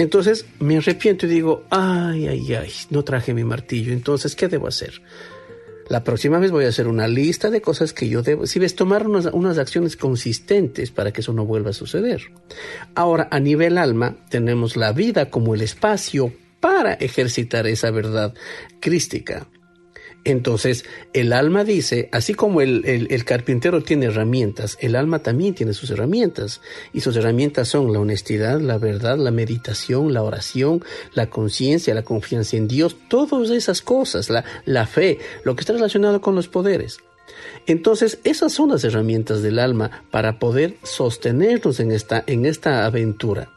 Entonces 0.00 0.46
me 0.60 0.78
arrepiento 0.78 1.26
y 1.26 1.28
digo, 1.28 1.64
ay, 1.68 2.26
ay, 2.26 2.54
ay, 2.54 2.72
no 2.88 3.04
traje 3.04 3.34
mi 3.34 3.44
martillo, 3.44 3.92
entonces, 3.92 4.34
¿qué 4.34 4.48
debo 4.48 4.66
hacer? 4.66 5.02
La 5.90 6.04
próxima 6.04 6.38
vez 6.38 6.50
voy 6.50 6.64
a 6.64 6.68
hacer 6.68 6.88
una 6.88 7.06
lista 7.06 7.50
de 7.50 7.60
cosas 7.60 7.92
que 7.92 8.08
yo 8.08 8.22
debo, 8.22 8.46
si 8.46 8.58
ves, 8.58 8.74
tomar 8.74 9.06
unas, 9.06 9.26
unas 9.26 9.58
acciones 9.58 9.98
consistentes 9.98 10.90
para 10.90 11.12
que 11.12 11.20
eso 11.20 11.34
no 11.34 11.44
vuelva 11.44 11.70
a 11.70 11.74
suceder. 11.74 12.22
Ahora, 12.94 13.28
a 13.30 13.40
nivel 13.40 13.76
alma, 13.76 14.16
tenemos 14.30 14.74
la 14.74 14.92
vida 14.94 15.28
como 15.28 15.54
el 15.54 15.60
espacio 15.60 16.32
para 16.60 16.94
ejercitar 16.94 17.66
esa 17.66 17.90
verdad 17.90 18.32
crística. 18.80 19.48
Entonces, 20.24 20.84
el 21.14 21.32
alma 21.32 21.64
dice, 21.64 22.10
así 22.12 22.34
como 22.34 22.60
el, 22.60 23.24
carpintero 23.24 23.82
tiene 23.82 24.06
herramientas, 24.06 24.76
el 24.80 24.94
alma 24.94 25.20
también 25.20 25.54
tiene 25.54 25.72
sus 25.72 25.90
herramientas. 25.90 26.60
Y 26.92 27.00
sus 27.00 27.16
herramientas 27.16 27.68
son 27.68 27.92
la 27.92 28.00
honestidad, 28.00 28.60
la 28.60 28.76
verdad, 28.76 29.16
la 29.16 29.30
meditación, 29.30 30.12
la 30.12 30.22
oración, 30.22 30.84
la 31.14 31.30
conciencia, 31.30 31.94
la 31.94 32.02
confianza 32.02 32.56
en 32.56 32.68
Dios, 32.68 32.96
todas 33.08 33.50
esas 33.50 33.80
cosas, 33.80 34.28
la, 34.28 34.44
la 34.66 34.86
fe, 34.86 35.18
lo 35.44 35.56
que 35.56 35.60
está 35.60 35.72
relacionado 35.72 36.20
con 36.20 36.34
los 36.34 36.48
poderes. 36.48 36.98
Entonces, 37.66 38.18
esas 38.24 38.52
son 38.52 38.70
las 38.70 38.84
herramientas 38.84 39.42
del 39.42 39.58
alma 39.58 40.04
para 40.10 40.38
poder 40.38 40.76
sostenernos 40.82 41.80
en 41.80 41.92
esta, 41.92 42.22
en 42.26 42.44
esta 42.44 42.84
aventura. 42.84 43.50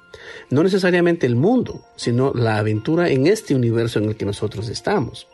No 0.49 0.63
necesariamente 0.63 1.25
el 1.27 1.35
mundo, 1.35 1.83
sino 1.97 2.31
la 2.33 2.57
aventura 2.57 3.09
en 3.09 3.27
este 3.27 3.55
universo 3.55 3.99
en 3.99 4.05
el 4.05 4.15
que 4.15 4.25
nosotros 4.25 4.69
estamos. 4.69 5.27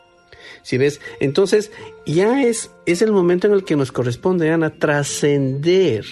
Si 0.63 0.77
ves, 0.77 1.01
entonces 1.19 1.71
ya 2.05 2.43
es, 2.43 2.71
es 2.85 3.01
el 3.01 3.11
momento 3.11 3.47
en 3.47 3.53
el 3.53 3.63
que 3.63 3.75
nos 3.75 3.91
corresponde, 3.91 4.49
Ana, 4.51 4.77
trascender 4.77 6.05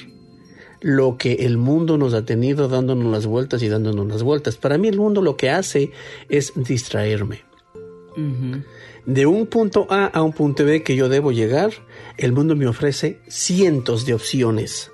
lo 0.82 1.18
que 1.18 1.34
el 1.46 1.58
mundo 1.58 1.98
nos 1.98 2.14
ha 2.14 2.26
tenido 2.26 2.68
dándonos 2.68 3.12
las 3.12 3.26
vueltas 3.26 3.64
y 3.64 3.68
dándonos 3.68 4.08
las 4.08 4.24
vueltas. 4.24 4.58
Para 4.58 4.78
mí 4.78 4.88
el 4.88 4.98
mundo 4.98 5.22
lo 5.22 5.38
que 5.38 5.50
hace 5.50 5.92
es 6.30 6.54
distraerme. 6.56 7.44
De 9.06 9.28
un 9.28 9.46
punto 9.46 9.86
A 9.90 10.06
a 10.08 10.24
un 10.24 10.34
punto 10.34 10.66
B 10.66 10.82
que 10.82 10.96
yo 10.96 11.08
debo 11.08 11.32
llegar, 11.32 11.72
el 12.18 12.32
mundo 12.32 12.56
me 12.56 12.68
ofrece 12.68 13.20
cientos 13.28 14.06
de 14.06 14.16
opciones. 14.16 14.92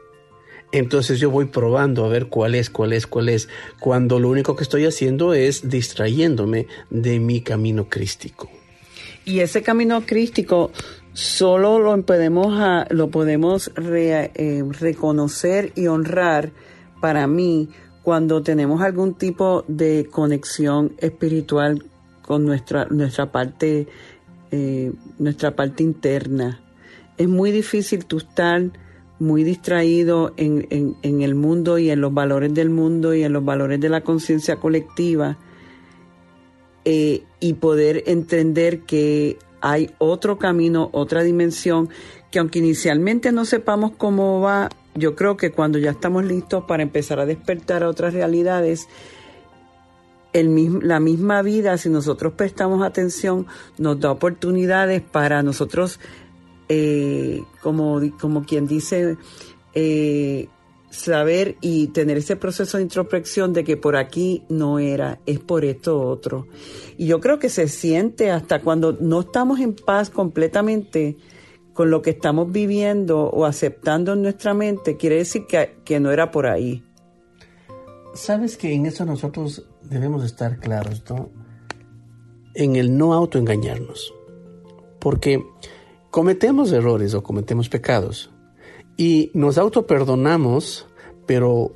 Entonces 0.74 1.20
yo 1.20 1.30
voy 1.30 1.46
probando 1.46 2.04
a 2.04 2.10
ver 2.10 2.28
cuál 2.28 2.56
es, 2.56 2.70
cuál 2.70 2.94
es, 2.94 3.08
cuál 3.08 3.30
es, 3.30 3.48
cuando 3.80 4.20
lo 4.20 4.30
único 4.30 4.56
que 4.56 4.64
estoy 4.64 4.86
haciendo 4.86 5.34
es 5.34 5.70
distrayéndome 5.70 6.68
de 6.90 7.20
mi 7.20 7.42
camino 7.42 7.88
crístico. 7.88 8.50
Y 9.26 9.40
ese 9.40 9.62
camino 9.62 10.02
crístico 10.06 10.72
solo 11.14 11.80
lo 11.80 12.02
podemos, 12.04 12.54
lo 12.90 13.10
podemos 13.10 13.72
eh, 13.78 14.64
reconocer 14.80 15.72
y 15.76 15.88
honrar 15.88 16.52
para 17.00 17.28
mí 17.28 17.70
cuando 18.02 18.44
tenemos 18.44 18.82
algún 18.82 19.14
tipo 19.14 19.64
de 19.68 20.08
conexión 20.12 20.94
espiritual 20.98 21.86
con 22.22 22.46
nuestra, 22.46 22.86
nuestra 22.90 23.32
parte, 23.32 23.88
eh, 24.52 24.92
nuestra 25.20 25.56
parte 25.56 25.84
interna. 25.84 26.62
Es 27.18 27.28
muy 27.28 27.52
difícil 27.52 28.06
tú 28.06 28.18
estar 28.18 28.72
muy 29.20 29.44
distraído 29.44 30.34
en, 30.36 30.68
en, 31.02 31.22
el 31.22 31.36
mundo 31.36 31.78
y 31.78 31.92
en 31.92 32.02
los 32.02 32.14
valores 32.14 32.54
del 32.54 32.70
mundo 32.70 33.14
y 33.14 33.24
en 33.24 33.32
los 33.32 33.46
valores 33.46 33.80
de 33.80 33.88
la 33.88 34.02
conciencia 34.02 34.58
colectiva 34.58 35.38
eh, 36.86 37.24
y 37.40 37.54
poder 37.54 38.04
entender 38.08 38.82
que 38.82 39.38
hay 39.62 39.92
otro 39.98 40.38
camino, 40.38 40.90
otra 40.92 41.24
dimensión, 41.24 41.90
que 42.32 42.40
aunque 42.40 42.60
inicialmente 42.60 43.32
no 43.32 43.46
sepamos 43.46 43.94
cómo 43.98 44.42
va, 44.42 44.70
yo 44.96 45.16
creo 45.16 45.38
que 45.38 45.52
cuando 45.52 45.80
ya 45.80 45.92
estamos 45.92 46.26
listos 46.26 46.66
para 46.66 46.84
empezar 46.84 47.20
a 47.20 47.26
despertar 47.26 47.84
a 47.84 47.90
otras 47.90 48.14
realidades, 48.14 48.88
el 50.34 50.80
la 50.82 51.00
misma 51.00 51.42
vida, 51.42 51.78
si 51.78 51.90
nosotros 51.90 52.34
prestamos 52.34 52.84
atención, 52.84 53.48
nos 53.78 54.00
da 54.00 54.12
oportunidades 54.12 55.02
para 55.02 55.44
nosotros, 55.44 56.00
eh, 56.70 57.42
como, 57.62 58.02
como 58.20 58.44
quien 58.44 58.68
dice, 58.68 59.18
eh, 59.74 60.50
saber 60.94 61.58
y 61.60 61.88
tener 61.88 62.18
ese 62.18 62.36
proceso 62.36 62.78
de 62.78 62.84
introspección 62.84 63.52
de 63.52 63.64
que 63.64 63.78
por 63.78 63.96
aquí 63.96 64.44
no 64.48 64.78
era, 64.78 65.20
es 65.26 65.40
por 65.40 65.66
esto 65.66 66.00
otro. 66.00 66.48
Y 66.98 67.08
yo 67.08 67.20
creo 67.20 67.40
que 67.40 67.50
se 67.50 67.68
siente 67.68 68.30
hasta 68.30 68.62
cuando 68.62 68.94
no 68.94 69.22
estamos 69.22 69.60
en 69.60 69.74
paz 69.74 70.12
completamente 70.12 71.18
con 71.74 71.90
lo 71.90 72.04
que 72.04 72.12
estamos 72.12 72.52
viviendo 72.52 73.22
o 73.22 73.46
aceptando 73.46 74.14
en 74.14 74.22
nuestra 74.22 74.54
mente, 74.54 74.96
quiere 74.96 75.18
decir 75.18 75.48
que, 75.48 75.78
que 75.84 76.00
no 76.00 76.12
era 76.12 76.30
por 76.30 76.46
ahí. 76.46 76.84
Sabes 78.14 78.56
que 78.56 78.72
en 78.74 78.86
eso 78.86 79.04
nosotros 79.04 79.66
debemos 79.82 80.24
estar 80.24 80.60
claros, 80.60 81.04
¿no? 81.10 81.32
En 82.54 82.76
el 82.76 82.96
no 82.96 83.16
autoengañarnos. 83.16 84.14
Porque 85.00 85.44
cometemos 86.12 86.72
errores 86.72 87.16
o 87.16 87.24
cometemos 87.24 87.68
pecados, 87.68 88.30
y 88.98 89.32
nos 89.34 89.58
autoperdonamos, 89.58 90.88
pero 91.26 91.72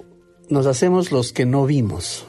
nos 0.50 0.66
hacemos 0.66 1.12
los 1.12 1.34
que 1.34 1.46
no 1.46 1.66
vimos. 1.66 2.26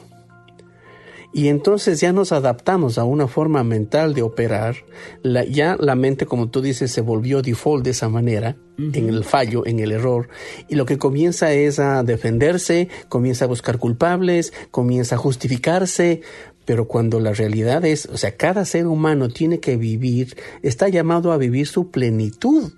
Y 1.31 1.49
entonces 1.49 1.99
ya 1.99 2.11
nos 2.11 2.31
adaptamos 2.31 2.97
a 2.97 3.03
una 3.03 3.27
forma 3.27 3.63
mental 3.63 4.15
de 4.15 4.23
operar. 4.23 4.77
La, 5.21 5.43
ya 5.43 5.75
la 5.79 5.93
mente, 5.93 6.25
como 6.25 6.49
tú 6.49 6.61
dices, 6.61 6.91
se 6.91 7.01
volvió 7.01 7.43
default 7.43 7.83
de 7.83 7.91
esa 7.91 8.09
manera, 8.09 8.57
en 8.77 9.09
el 9.09 9.23
fallo, 9.23 9.63
en 9.67 9.79
el 9.79 9.91
error. 9.91 10.29
Y 10.69 10.75
lo 10.75 10.87
que 10.87 10.97
comienza 10.97 11.53
es 11.53 11.77
a 11.77 12.01
defenderse, 12.01 12.89
comienza 13.09 13.45
a 13.45 13.47
buscar 13.47 13.77
culpables, 13.77 14.53
comienza 14.71 15.15
a 15.15 15.19
justificarse. 15.19 16.21
Pero 16.65 16.87
cuando 16.87 17.19
la 17.19 17.33
realidad 17.33 17.85
es, 17.85 18.07
o 18.07 18.17
sea, 18.17 18.35
cada 18.35 18.65
ser 18.65 18.87
humano 18.87 19.29
tiene 19.29 19.59
que 19.59 19.77
vivir, 19.77 20.35
está 20.63 20.89
llamado 20.89 21.31
a 21.31 21.37
vivir 21.37 21.67
su 21.67 21.91
plenitud 21.91 22.71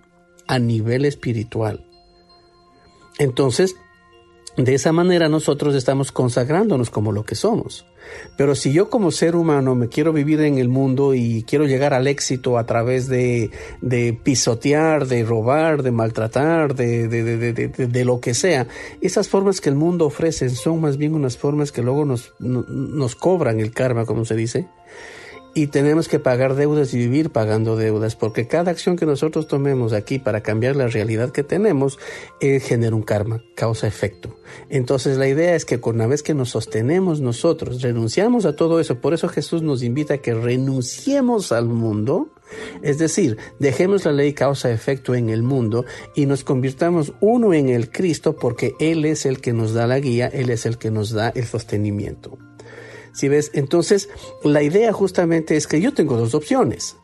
a 0.47 0.60
nivel 0.60 1.06
espiritual. 1.06 1.86
Entonces, 3.17 3.76
de 4.58 4.74
esa 4.74 4.91
manera 4.91 5.30
nosotros 5.30 5.76
estamos 5.76 6.12
consagrándonos 6.12 6.89
como 6.89 7.12
lo 7.12 7.24
que 7.24 7.36
somos. 7.36 7.86
Pero 8.38 8.56
si 8.56 8.74
yo 8.74 8.89
como 8.89 9.12
ser 9.12 9.36
humano 9.36 9.76
me 9.76 9.88
quiero 9.88 10.12
vivir 10.12 10.41
en 10.41 10.58
el 10.58 10.67
mundo 10.67 11.13
y 11.13 11.43
quiero 11.43 11.65
llegar 11.65 11.93
al 11.93 12.08
éxito 12.08 12.58
a 12.58 12.65
través 12.65 13.08
de, 13.08 13.52
pisotear, 14.24 15.08
de 15.08 15.24
robar, 15.24 15.84
de 15.84 15.91
maltratar, 15.91 16.76
de, 16.76 17.08
de, 17.08 18.06
lo 18.06 18.19
que 18.19 18.34
sea, 18.34 18.67
esas 19.00 19.30
formas 19.30 19.62
que 19.62 19.69
el 19.69 19.76
mundo 19.76 20.06
ofrece 20.06 20.50
son 20.50 20.82
más 20.82 20.97
bien 20.97 21.15
unas 21.15 21.38
formas 21.38 21.71
que 21.71 21.82
luego 21.82 22.06
nos 22.06 23.15
cobran 23.15 23.60
el 23.60 23.71
karma, 23.71 24.06
como 24.06 24.26
se 24.26 24.36
dice 24.36 24.67
y 25.53 25.67
tenemos 25.67 26.07
que 26.07 26.19
pagar 26.19 26.55
deudas 26.55 26.93
y 26.93 26.97
vivir 26.97 27.29
pagando 27.29 27.75
deudas, 27.75 28.15
porque 28.15 28.47
cada 28.47 28.71
acción 28.71 28.95
que 28.95 29.05
nosotros 29.05 29.47
tomemos 29.47 29.93
aquí 29.93 30.19
para 30.19 30.41
cambiar 30.41 30.75
la 30.75 30.87
realidad 30.87 31.31
que 31.31 31.43
tenemos 31.43 31.99
eh, 32.39 32.59
genera 32.59 32.95
un 32.95 33.03
karma, 33.03 33.43
causa-efecto. 33.55 34.37
Entonces 34.69 35.17
la 35.17 35.27
idea 35.27 35.55
es 35.55 35.65
que 35.65 35.79
una 35.83 36.07
vez 36.07 36.23
que 36.23 36.33
nos 36.33 36.49
sostenemos 36.49 37.21
nosotros, 37.21 37.81
renunciamos 37.81 38.45
a 38.45 38.55
todo 38.55 38.79
eso, 38.79 38.99
por 38.99 39.13
eso 39.13 39.27
Jesús 39.27 39.61
nos 39.61 39.83
invita 39.83 40.15
a 40.15 40.17
que 40.19 40.33
renunciemos 40.33 41.51
al 41.51 41.67
mundo, 41.67 42.29
es 42.81 42.97
decir, 42.97 43.37
dejemos 43.59 44.05
la 44.05 44.11
ley 44.11 44.33
causa-efecto 44.33 45.15
en 45.15 45.29
el 45.29 45.43
mundo 45.43 45.85
y 46.15 46.25
nos 46.25 46.43
convirtamos 46.43 47.13
uno 47.21 47.53
en 47.53 47.69
el 47.69 47.89
Cristo 47.89 48.35
porque 48.35 48.73
Él 48.79 49.05
es 49.05 49.25
el 49.25 49.41
que 49.41 49.53
nos 49.53 49.73
da 49.73 49.87
la 49.87 49.99
guía, 49.99 50.27
Él 50.27 50.49
es 50.49 50.65
el 50.65 50.77
que 50.77 50.91
nos 50.91 51.11
da 51.11 51.29
el 51.29 51.45
sostenimiento. 51.45 52.37
Si 53.13 53.28
ves, 53.28 53.52
entonces 53.54 54.10
la 54.43 54.63
idea 54.63 54.93
justamente 54.93 55.56
es 55.58 55.67
que 55.67 55.82
yo 55.82 55.93
tengo 55.93 56.17
dos 56.17 56.34
opciones. 56.34 56.97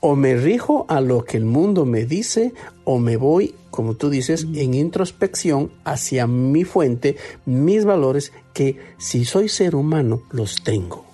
O 0.00 0.16
me 0.16 0.34
rijo 0.36 0.84
a 0.88 1.00
lo 1.00 1.24
que 1.24 1.36
el 1.36 1.44
mundo 1.44 1.84
me 1.84 2.04
dice 2.04 2.52
o 2.84 2.98
me 2.98 3.16
voy, 3.16 3.54
como 3.70 3.94
tú 3.94 4.10
dices, 4.10 4.46
en 4.54 4.74
introspección 4.74 5.70
hacia 5.84 6.26
mi 6.26 6.64
fuente, 6.64 7.16
mis 7.46 7.84
valores, 7.84 8.32
que 8.52 8.78
si 8.98 9.24
soy 9.24 9.48
ser 9.48 9.76
humano 9.76 10.22
los 10.32 10.64
tengo. 10.64 11.04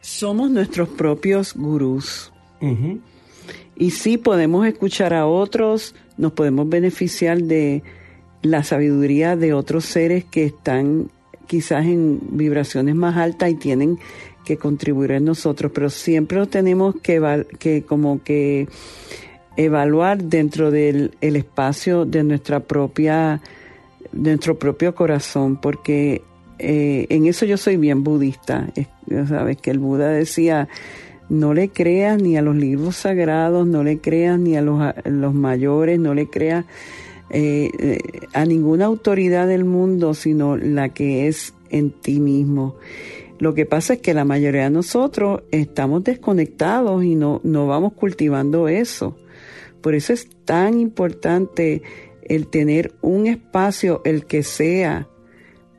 Somos 0.00 0.50
nuestros 0.50 0.88
propios 0.88 1.54
gurús. 1.54 2.32
Y 3.76 3.90
sí 3.90 4.18
podemos 4.18 4.66
escuchar 4.66 5.14
a 5.14 5.26
otros, 5.26 5.94
nos 6.16 6.32
podemos 6.32 6.68
beneficiar 6.68 7.42
de 7.42 7.82
la 8.42 8.64
sabiduría 8.64 9.36
de 9.36 9.54
otros 9.54 9.84
seres 9.84 10.24
que 10.24 10.44
están 10.44 11.10
quizás 11.46 11.84
en 11.86 12.20
vibraciones 12.30 12.94
más 12.94 13.16
altas 13.16 13.50
y 13.50 13.54
tienen 13.54 13.98
que 14.44 14.56
contribuir 14.56 15.12
en 15.12 15.24
nosotros, 15.24 15.72
pero 15.74 15.90
siempre 15.90 16.38
lo 16.38 16.46
tenemos 16.46 16.94
que, 17.02 17.84
como 17.86 18.22
que 18.22 18.68
evaluar 19.56 20.22
dentro 20.22 20.70
del 20.70 21.12
espacio 21.20 22.04
de 22.04 22.24
nuestra 22.24 22.60
propia, 22.60 23.40
nuestro 24.12 24.58
propio 24.58 24.94
corazón, 24.94 25.56
porque 25.56 26.22
eh, 26.58 27.06
en 27.08 27.26
eso 27.26 27.46
yo 27.46 27.56
soy 27.56 27.76
bien 27.76 28.04
budista. 28.04 28.68
Sabes 29.28 29.56
que 29.56 29.70
el 29.70 29.78
Buda 29.78 30.08
decía, 30.08 30.68
no 31.28 31.54
le 31.54 31.70
creas 31.70 32.20
ni 32.20 32.36
a 32.36 32.42
los 32.42 32.56
libros 32.56 32.96
sagrados, 32.96 33.66
no 33.66 33.82
le 33.82 33.98
creas 33.98 34.38
ni 34.38 34.56
a 34.56 34.62
los 34.62 35.34
mayores, 35.34 35.98
no 35.98 36.14
le 36.14 36.28
creas 36.28 36.66
eh, 37.36 37.68
eh, 37.80 37.98
a 38.32 38.44
ninguna 38.44 38.84
autoridad 38.84 39.48
del 39.48 39.64
mundo, 39.64 40.14
sino 40.14 40.56
la 40.56 40.90
que 40.90 41.26
es 41.26 41.52
en 41.68 41.90
ti 41.90 42.20
mismo. 42.20 42.76
Lo 43.40 43.54
que 43.54 43.66
pasa 43.66 43.94
es 43.94 44.00
que 44.00 44.14
la 44.14 44.24
mayoría 44.24 44.62
de 44.62 44.70
nosotros 44.70 45.42
estamos 45.50 46.04
desconectados 46.04 47.02
y 47.02 47.16
no, 47.16 47.40
no 47.42 47.66
vamos 47.66 47.94
cultivando 47.94 48.68
eso. 48.68 49.16
Por 49.80 49.96
eso 49.96 50.12
es 50.12 50.28
tan 50.44 50.78
importante 50.78 51.82
el 52.22 52.46
tener 52.46 52.94
un 53.02 53.26
espacio, 53.26 54.00
el 54.04 54.26
que 54.26 54.44
sea, 54.44 55.08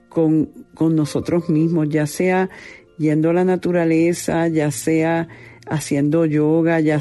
con, 0.10 0.50
con 0.74 0.94
nosotros 0.98 1.50
mismos, 1.50 1.88
ya 1.88 2.06
sea 2.06 2.50
yendo 2.98 3.30
a 3.30 3.34
la 3.34 3.46
naturaleza, 3.46 4.50
ya 4.50 4.72
sea 4.72 5.30
haciendo 5.68 6.26
yoga, 6.26 6.80
ya, 6.80 7.00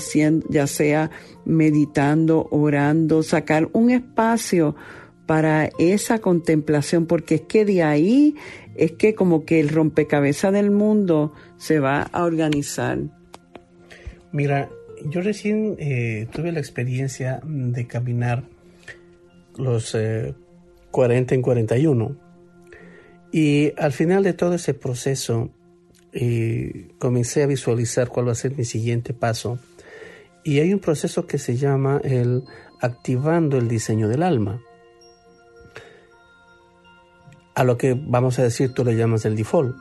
ya 0.48 0.66
sea 0.66 1.10
meditando, 1.44 2.48
orando, 2.50 3.22
sacar 3.22 3.68
un 3.72 3.90
espacio 3.90 4.74
para 5.26 5.70
esa 5.78 6.18
contemplación, 6.18 7.06
porque 7.06 7.36
es 7.36 7.40
que 7.42 7.64
de 7.64 7.82
ahí 7.82 8.34
es 8.74 8.92
que 8.92 9.14
como 9.14 9.44
que 9.44 9.60
el 9.60 9.68
rompecabezas 9.68 10.52
del 10.52 10.70
mundo 10.70 11.32
se 11.56 11.78
va 11.78 12.02
a 12.02 12.24
organizar. 12.24 12.98
Mira, 14.32 14.68
yo 15.06 15.20
recién 15.20 15.76
eh, 15.78 16.26
tuve 16.32 16.52
la 16.52 16.58
experiencia 16.58 17.40
de 17.44 17.86
caminar 17.86 18.44
los 19.56 19.96
40 20.90 21.34
en 21.34 21.42
41 21.42 22.16
y 23.32 23.72
al 23.76 23.92
final 23.92 24.22
de 24.22 24.32
todo 24.32 24.54
ese 24.54 24.74
proceso 24.74 25.50
comencé 26.98 27.42
a 27.42 27.46
visualizar 27.46 28.08
cuál 28.08 28.28
va 28.28 28.32
a 28.32 28.36
ser 28.36 28.56
mi 28.56 28.64
siguiente 28.64 29.12
paso 29.14 29.58
y 30.44 30.60
hay 30.60 30.72
un 30.72 30.78
proceso 30.78 31.26
que 31.26 31.38
se 31.38 31.56
llama 31.56 32.00
el 32.04 32.44
activando 32.80 33.56
el 33.56 33.66
diseño 33.66 34.08
del 34.08 34.22
alma. 34.22 34.62
A 37.54 37.64
lo 37.64 37.78
que 37.78 37.94
vamos 37.94 38.38
a 38.38 38.42
decir 38.42 38.74
tú 38.74 38.84
le 38.84 38.94
llamas 38.94 39.24
el 39.24 39.36
default. 39.36 39.74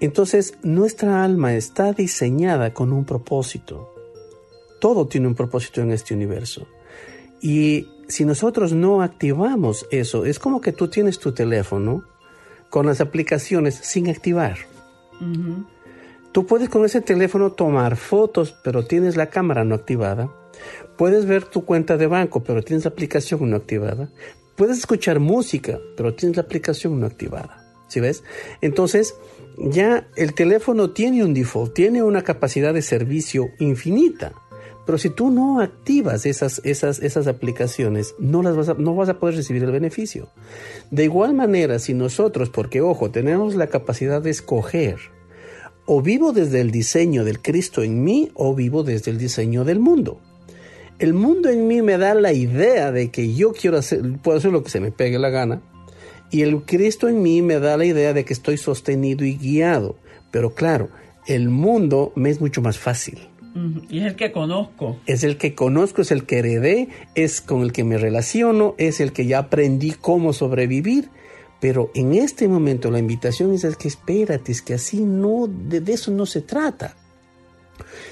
Entonces, 0.00 0.54
nuestra 0.62 1.24
alma 1.24 1.54
está 1.54 1.92
diseñada 1.92 2.72
con 2.72 2.92
un 2.92 3.04
propósito. 3.04 3.92
Todo 4.80 5.08
tiene 5.08 5.26
un 5.26 5.34
propósito 5.34 5.80
en 5.80 5.90
este 5.90 6.14
universo. 6.14 6.68
Y 7.40 7.88
si 8.06 8.24
nosotros 8.24 8.72
no 8.72 9.02
activamos 9.02 9.86
eso, 9.90 10.26
es 10.26 10.38
como 10.38 10.60
que 10.60 10.72
tú 10.72 10.88
tienes 10.88 11.18
tu 11.18 11.32
teléfono 11.32 12.04
con 12.70 12.86
las 12.86 13.00
aplicaciones 13.00 13.74
sin 13.76 14.08
activar. 14.08 14.58
Tú 16.32 16.46
puedes 16.46 16.68
con 16.68 16.84
ese 16.84 17.00
teléfono 17.00 17.52
tomar 17.52 17.96
fotos, 17.96 18.54
pero 18.64 18.84
tienes 18.84 19.16
la 19.16 19.30
cámara 19.30 19.64
no 19.64 19.74
activada. 19.74 20.30
Puedes 20.96 21.26
ver 21.26 21.44
tu 21.44 21.64
cuenta 21.64 21.96
de 21.96 22.06
banco, 22.06 22.42
pero 22.42 22.62
tienes 22.62 22.84
la 22.84 22.90
aplicación 22.90 23.50
no 23.50 23.56
activada. 23.56 24.08
Puedes 24.56 24.78
escuchar 24.78 25.20
música, 25.20 25.78
pero 25.96 26.14
tienes 26.14 26.36
la 26.36 26.42
aplicación 26.42 26.98
no 27.00 27.06
activada. 27.06 27.64
¿Sí 27.88 28.00
ves? 28.00 28.24
Entonces, 28.60 29.14
ya 29.58 30.08
el 30.16 30.34
teléfono 30.34 30.90
tiene 30.90 31.24
un 31.24 31.34
default, 31.34 31.74
tiene 31.74 32.02
una 32.02 32.22
capacidad 32.22 32.74
de 32.74 32.82
servicio 32.82 33.50
infinita. 33.58 34.32
Pero 34.86 34.98
si 34.98 35.10
tú 35.10 35.30
no 35.30 35.60
activas 35.60 36.26
esas, 36.26 36.60
esas, 36.64 37.00
esas 37.00 37.26
aplicaciones, 37.26 38.14
no, 38.18 38.42
las 38.42 38.56
vas 38.56 38.68
a, 38.68 38.74
no 38.74 38.94
vas 38.94 39.08
a 39.08 39.18
poder 39.18 39.36
recibir 39.36 39.64
el 39.64 39.70
beneficio. 39.70 40.28
De 40.90 41.04
igual 41.04 41.34
manera, 41.34 41.78
si 41.78 41.94
nosotros, 41.94 42.50
porque 42.50 42.80
ojo, 42.80 43.10
tenemos 43.10 43.54
la 43.54 43.68
capacidad 43.68 44.20
de 44.20 44.30
escoger 44.30 44.98
o 45.86 46.02
vivo 46.02 46.32
desde 46.32 46.60
el 46.60 46.70
diseño 46.70 47.24
del 47.24 47.40
Cristo 47.40 47.82
en 47.82 48.04
mí 48.04 48.30
o 48.34 48.54
vivo 48.54 48.82
desde 48.82 49.10
el 49.10 49.18
diseño 49.18 49.64
del 49.64 49.80
mundo. 49.80 50.20
El 50.98 51.12
mundo 51.12 51.48
en 51.48 51.66
mí 51.66 51.82
me 51.82 51.98
da 51.98 52.14
la 52.14 52.32
idea 52.32 52.92
de 52.92 53.10
que 53.10 53.34
yo 53.34 53.52
quiero 53.52 53.78
hacer, 53.78 54.00
puedo 54.22 54.38
hacer 54.38 54.52
lo 54.52 54.62
que 54.62 54.70
se 54.70 54.80
me 54.80 54.92
pegue 54.92 55.18
la 55.18 55.30
gana. 55.30 55.60
Y 56.30 56.42
el 56.42 56.62
Cristo 56.62 57.08
en 57.08 57.22
mí 57.22 57.42
me 57.42 57.58
da 57.58 57.76
la 57.76 57.84
idea 57.84 58.12
de 58.12 58.24
que 58.24 58.32
estoy 58.32 58.56
sostenido 58.56 59.24
y 59.24 59.36
guiado. 59.36 59.96
Pero 60.30 60.54
claro, 60.54 60.88
el 61.26 61.48
mundo 61.48 62.12
me 62.16 62.30
es 62.30 62.40
mucho 62.40 62.62
más 62.62 62.78
fácil. 62.78 63.28
Y 63.88 64.00
es 64.00 64.06
el 64.06 64.16
que 64.16 64.32
conozco. 64.32 64.96
Es 65.06 65.22
el 65.22 65.38
que 65.38 65.54
conozco, 65.54 66.02
es 66.02 66.10
el 66.10 66.24
que 66.24 66.38
heredé, 66.38 66.88
es 67.14 67.40
con 67.40 67.62
el 67.62 67.72
que 67.72 67.84
me 67.84 67.98
relaciono, 67.98 68.74
es 68.78 69.00
el 69.00 69.12
que 69.12 69.26
ya 69.26 69.38
aprendí 69.38 69.92
cómo 69.92 70.32
sobrevivir 70.32 71.08
pero 71.64 71.90
en 71.94 72.12
este 72.12 72.46
momento 72.46 72.90
la 72.90 72.98
invitación 72.98 73.54
es, 73.54 73.64
que 73.78 73.88
espérate, 73.88 74.52
es 74.52 74.60
que 74.60 74.74
así 74.74 75.00
no, 75.00 75.48
de, 75.48 75.82
eso 75.90 76.10
no 76.10 76.26
se 76.26 76.42
trata. 76.42 76.94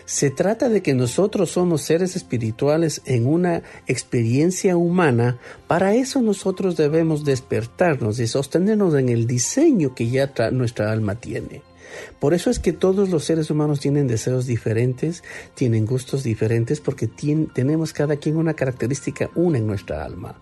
Se 0.07 0.31
trata 0.31 0.70
de 0.70 0.81
que 0.81 0.94
nosotros 0.94 1.50
somos 1.50 1.83
seres 1.83 2.16
espirituales 2.16 3.02
en 3.05 3.26
una 3.26 3.62
experiencia 3.87 4.78
humana. 4.78 5.38
Para 5.66 5.94
eso 5.94 6.22
nosotros 6.22 6.78
debemos 6.78 7.26
despertarnos 7.26 8.20
y 8.20 8.26
sostenernos 8.26 8.94
en 8.94 9.11
el 9.11 9.26
diseño 9.26 9.94
que 9.94 10.09
ya 10.09 10.33
nuestra 10.50 10.90
alma 10.90 11.16
tiene. 11.16 11.61
Por 12.20 12.35
eso 12.35 12.50
es 12.50 12.59
que 12.59 12.72
todos 12.72 13.11
los 13.11 13.24
seres 13.24 13.50
humanos 13.50 13.81
tienen 13.81 14.07
deseos 14.07 14.46
diferentes, 14.46 15.22
tienen 15.55 15.87
gustos 15.87 16.22
diferentes, 16.22 16.81
porque 16.81 17.09
tenemos 17.55 17.92
cada 17.92 18.16
quien 18.16 18.37
una 18.37 18.55
característica 18.55 19.31
una 19.35 19.59
en 19.59 19.66
nuestra 19.66 20.05
alma 20.05 20.40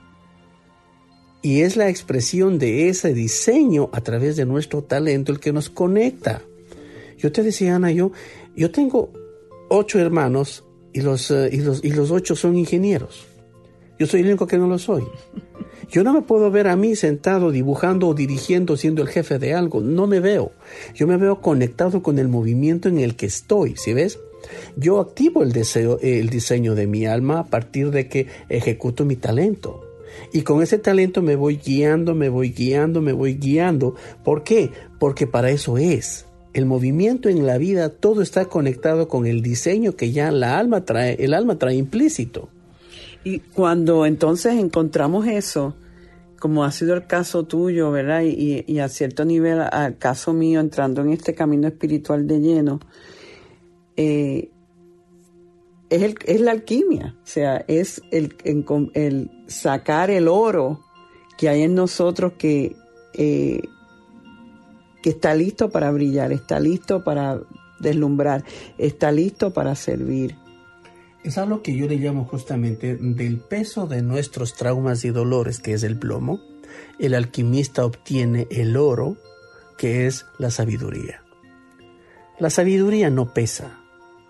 y 1.43 1.63
es 1.63 1.77
la 1.77 1.89
expresión 1.89 2.59
de 2.59 2.89
ese 2.89 3.15
diseño 3.15 3.89
a 3.93 4.01
través 4.03 4.37
de 4.37 4.45
nuestro 4.45 4.83
talento 4.83 5.33
el 5.33 5.41
que 5.41 5.53
nos 5.53 5.71
conecta. 5.71 6.43
Yo 7.17 7.33
te 7.33 7.43
decía, 7.43 7.77
Ana, 7.77 7.91
yo, 7.93 8.13
yo 8.55 8.71
tengo 8.71 9.13
ocho 9.69 9.99
hermanos 9.99 10.65
y 10.93 11.01
los, 11.01 11.31
eh, 11.31 11.49
y, 11.53 11.59
los, 11.59 11.83
y 11.85 11.93
los 11.93 12.11
ocho 12.11 12.37
son 12.37 12.57
ingenieros. 12.57 13.27
Yo 13.99 14.07
soy 14.07 14.21
el 14.21 14.27
único 14.27 14.47
que 14.47 14.59
no 14.59 14.67
lo 14.67 14.79
soy. 14.79 15.05
Yo 15.91 16.05
no 16.05 16.13
me 16.13 16.23
puedo 16.23 16.51
ver 16.53 16.69
a 16.69 16.77
mí 16.77 16.95
sentado 16.95 17.51
dibujando 17.51 18.07
o 18.07 18.15
dirigiendo 18.15 18.77
siendo 18.77 19.03
el 19.03 19.09
jefe 19.09 19.41
de 19.41 19.55
algo. 19.55 19.81
No 19.81 20.07
me 20.07 20.21
veo. 20.21 20.53
Yo 20.95 21.09
me 21.09 21.17
veo 21.17 21.41
conectado 21.41 22.01
con 22.03 22.21
el 22.21 22.29
movimiento 22.29 22.89
en 22.89 22.99
el 22.99 23.17
que 23.17 23.27
estoy. 23.27 23.75
¿Sí 23.77 23.93
ves? 23.93 24.21
Yo 24.77 25.01
activo 25.01 25.43
el 25.43 26.31
diseño 26.31 26.75
de 26.77 26.87
mi 26.87 27.07
alma 27.07 27.41
a 27.41 27.47
partir 27.47 27.91
de 27.91 28.09
que 28.09 28.29
ejecuto 28.49 29.05
mi 29.05 29.17
talento. 29.17 29.85
Y 30.33 30.43
con 30.43 30.63
ese 30.63 30.79
talento 30.79 31.23
me 31.23 31.35
voy 31.35 31.57
guiando, 31.57 32.15
me 32.15 32.29
voy 32.29 32.51
guiando, 32.51 33.01
me 33.01 33.13
voy 33.13 33.35
guiando. 33.35 33.97
¿Por 34.23 34.45
qué? 34.45 34.71
Porque 35.01 35.27
para 35.27 35.51
eso 35.51 35.77
es. 35.77 36.27
El 36.53 36.67
movimiento 36.67 37.29
en 37.29 37.47
la 37.47 37.59
vida, 37.59 37.91
todo 37.91 38.23
está 38.23 38.45
conectado 38.45 39.09
con 39.09 39.27
el 39.27 39.43
diseño 39.43 39.97
que 39.97 40.13
ya 40.13 40.31
la 40.31 40.59
alma 40.59 40.85
trae, 40.85 41.17
el 41.19 41.35
alma 41.35 41.59
trae 41.59 41.75
implícito. 41.75 42.49
Y 43.25 43.41
cuando 43.41 44.07
entonces 44.07 44.55
encontramos 44.55 45.27
eso, 45.27 45.75
como 46.41 46.65
ha 46.65 46.73
sido 46.73 46.95
el 46.95 47.07
caso 47.07 47.45
tuyo, 47.45 47.91
¿verdad? 47.91 48.23
Y, 48.23 48.79
a 48.81 48.89
cierto 48.89 49.25
nivel, 49.25 49.61
al 49.61 49.99
caso 49.99 50.33
mío, 50.33 50.59
entrando 50.61 51.03
en 51.03 51.11
este 51.11 51.35
camino 51.35 51.69
espiritual 51.69 52.27
de 52.27 52.41
lleno, 52.41 52.81
eh, 53.97 54.51
es, 55.91 56.03
el, 56.03 56.15
es 56.25 56.41
la 56.41 56.53
alquimia, 56.53 57.17
o 57.23 57.27
sea, 57.27 57.63
es 57.69 58.01
el, 58.11 58.37
el, 58.95 59.31
sacar 59.49 60.11
el 60.11 60.29
oro 60.29 60.81
que 61.37 61.51
hay 61.51 61.63
en 61.63 61.75
nosotros 61.75 62.35
que, 62.39 62.75
eh, 63.13 63.61
que 65.03 65.11
está 65.11 65.35
listo 65.35 65.69
para 65.69 65.91
brillar, 65.91 66.33
está 66.33 66.59
listo 66.59 67.05
para 67.05 67.39
deslumbrar, 67.81 68.45
está 68.79 69.13
listo 69.13 69.53
para 69.53 69.75
servir. 69.75 70.37
Es 71.23 71.37
algo 71.39 71.63
que 71.63 71.77
yo 71.77 71.87
le 71.87 71.97
llamo 71.97 72.25
justamente 72.25 72.97
del 72.97 73.39
peso 73.39 73.87
de 73.87 74.03
nuestros 74.03 74.55
traumas 74.55 75.05
y 75.05 75.11
dolores, 75.11 75.61
que 75.61 75.75
es 75.75 75.83
el 75.83 75.99
plomo. 75.99 76.41
El 76.99 77.15
alquimista 77.15 77.85
obtiene 77.85 78.47
el 78.51 78.77
oro, 78.77 79.17
que 79.77 80.07
es 80.07 80.27
la 80.39 80.51
sabiduría. 80.51 81.23
La 82.39 82.49
sabiduría 82.49 83.11
no 83.11 83.35
pesa, 83.35 83.81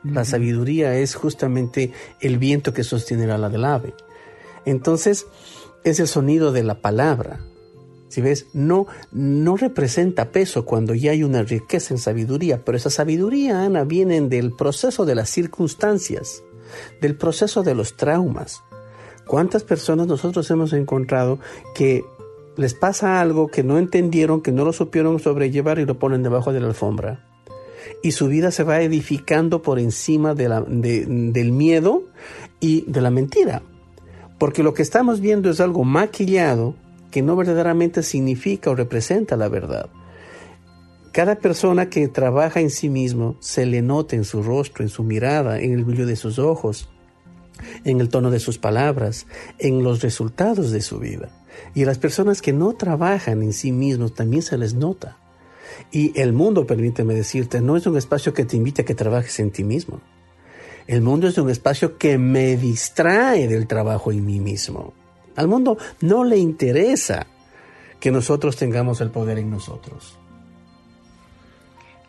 la 0.02 0.24
sabiduría 0.24 0.96
es 0.96 1.14
justamente 1.14 1.92
el 2.20 2.38
viento 2.38 2.72
que 2.72 2.84
sostiene 2.84 3.26
la 3.26 3.34
ala 3.34 3.50
del 3.50 3.64
ave. 3.64 3.94
Entonces, 4.64 5.26
es 5.84 6.00
el 6.00 6.08
sonido 6.08 6.52
de 6.52 6.62
la 6.62 6.80
palabra. 6.80 7.40
Si 8.08 8.20
ves, 8.20 8.46
no, 8.52 8.86
no 9.12 9.56
representa 9.56 10.32
peso 10.32 10.64
cuando 10.64 10.94
ya 10.94 11.12
hay 11.12 11.22
una 11.22 11.42
riqueza 11.42 11.94
en 11.94 11.98
sabiduría, 11.98 12.64
pero 12.64 12.76
esa 12.76 12.90
sabiduría, 12.90 13.62
Ana, 13.62 13.84
viene 13.84 14.20
del 14.22 14.52
proceso 14.52 15.04
de 15.04 15.14
las 15.14 15.30
circunstancias, 15.30 16.42
del 17.00 17.16
proceso 17.16 17.62
de 17.62 17.74
los 17.74 17.96
traumas. 17.96 18.62
¿Cuántas 19.26 19.62
personas 19.62 20.06
nosotros 20.06 20.50
hemos 20.50 20.72
encontrado 20.72 21.38
que 21.74 22.04
les 22.56 22.74
pasa 22.74 23.20
algo 23.20 23.48
que 23.48 23.62
no 23.62 23.78
entendieron, 23.78 24.42
que 24.42 24.52
no 24.52 24.64
lo 24.64 24.72
supieron 24.72 25.18
sobrellevar 25.20 25.78
y 25.78 25.86
lo 25.86 25.98
ponen 25.98 26.22
debajo 26.22 26.52
de 26.52 26.60
la 26.60 26.66
alfombra? 26.66 27.26
y 28.02 28.12
su 28.12 28.28
vida 28.28 28.50
se 28.50 28.62
va 28.62 28.80
edificando 28.80 29.62
por 29.62 29.78
encima 29.78 30.34
del 30.34 31.52
miedo 31.52 32.04
y 32.60 32.84
de 32.86 33.00
la 33.00 33.10
mentira. 33.10 33.62
Porque 34.38 34.62
lo 34.62 34.74
que 34.74 34.82
estamos 34.82 35.20
viendo 35.20 35.50
es 35.50 35.60
algo 35.60 35.84
maquillado 35.84 36.74
que 37.10 37.22
no 37.22 37.36
verdaderamente 37.36 38.02
significa 38.02 38.70
o 38.70 38.74
representa 38.74 39.36
la 39.36 39.48
verdad. 39.48 39.90
Cada 41.12 41.36
persona 41.36 41.90
que 41.90 42.06
trabaja 42.06 42.60
en 42.60 42.70
sí 42.70 42.88
mismo 42.88 43.36
se 43.40 43.66
le 43.66 43.82
nota 43.82 44.14
en 44.14 44.22
su 44.22 44.44
rostro, 44.44 44.84
en 44.84 44.88
su 44.88 45.02
mirada, 45.02 45.58
en 45.58 45.72
el 45.72 45.84
brillo 45.84 46.06
de 46.06 46.14
sus 46.14 46.38
ojos, 46.38 46.88
en 47.84 48.00
el 48.00 48.08
tono 48.08 48.30
de 48.30 48.38
sus 48.38 48.58
palabras, 48.58 49.26
en 49.58 49.82
los 49.82 50.02
resultados 50.02 50.70
de 50.70 50.80
su 50.80 51.00
vida. 51.00 51.28
Y 51.74 51.84
las 51.84 51.98
personas 51.98 52.40
que 52.40 52.52
no 52.52 52.74
trabajan 52.74 53.42
en 53.42 53.52
sí 53.52 53.72
mismos 53.72 54.14
también 54.14 54.42
se 54.42 54.56
les 54.56 54.74
nota. 54.74 55.18
Y 55.90 56.18
el 56.20 56.32
mundo, 56.32 56.64
permíteme 56.64 57.12
decirte, 57.12 57.60
no 57.60 57.76
es 57.76 57.86
un 57.88 57.96
espacio 57.96 58.32
que 58.32 58.44
te 58.44 58.56
invite 58.56 58.82
a 58.82 58.84
que 58.84 58.94
trabajes 58.94 59.40
en 59.40 59.50
ti 59.50 59.64
mismo. 59.64 60.00
El 60.86 61.02
mundo 61.02 61.26
es 61.26 61.36
un 61.38 61.50
espacio 61.50 61.98
que 61.98 62.18
me 62.18 62.56
distrae 62.56 63.48
del 63.48 63.66
trabajo 63.66 64.12
en 64.12 64.24
mí 64.24 64.38
mismo. 64.38 64.94
Al 65.34 65.48
mundo 65.48 65.76
no 66.00 66.22
le 66.22 66.38
interesa 66.38 67.26
que 67.98 68.12
nosotros 68.12 68.56
tengamos 68.56 69.00
el 69.00 69.10
poder 69.10 69.38
en 69.38 69.50
nosotros. 69.50 70.19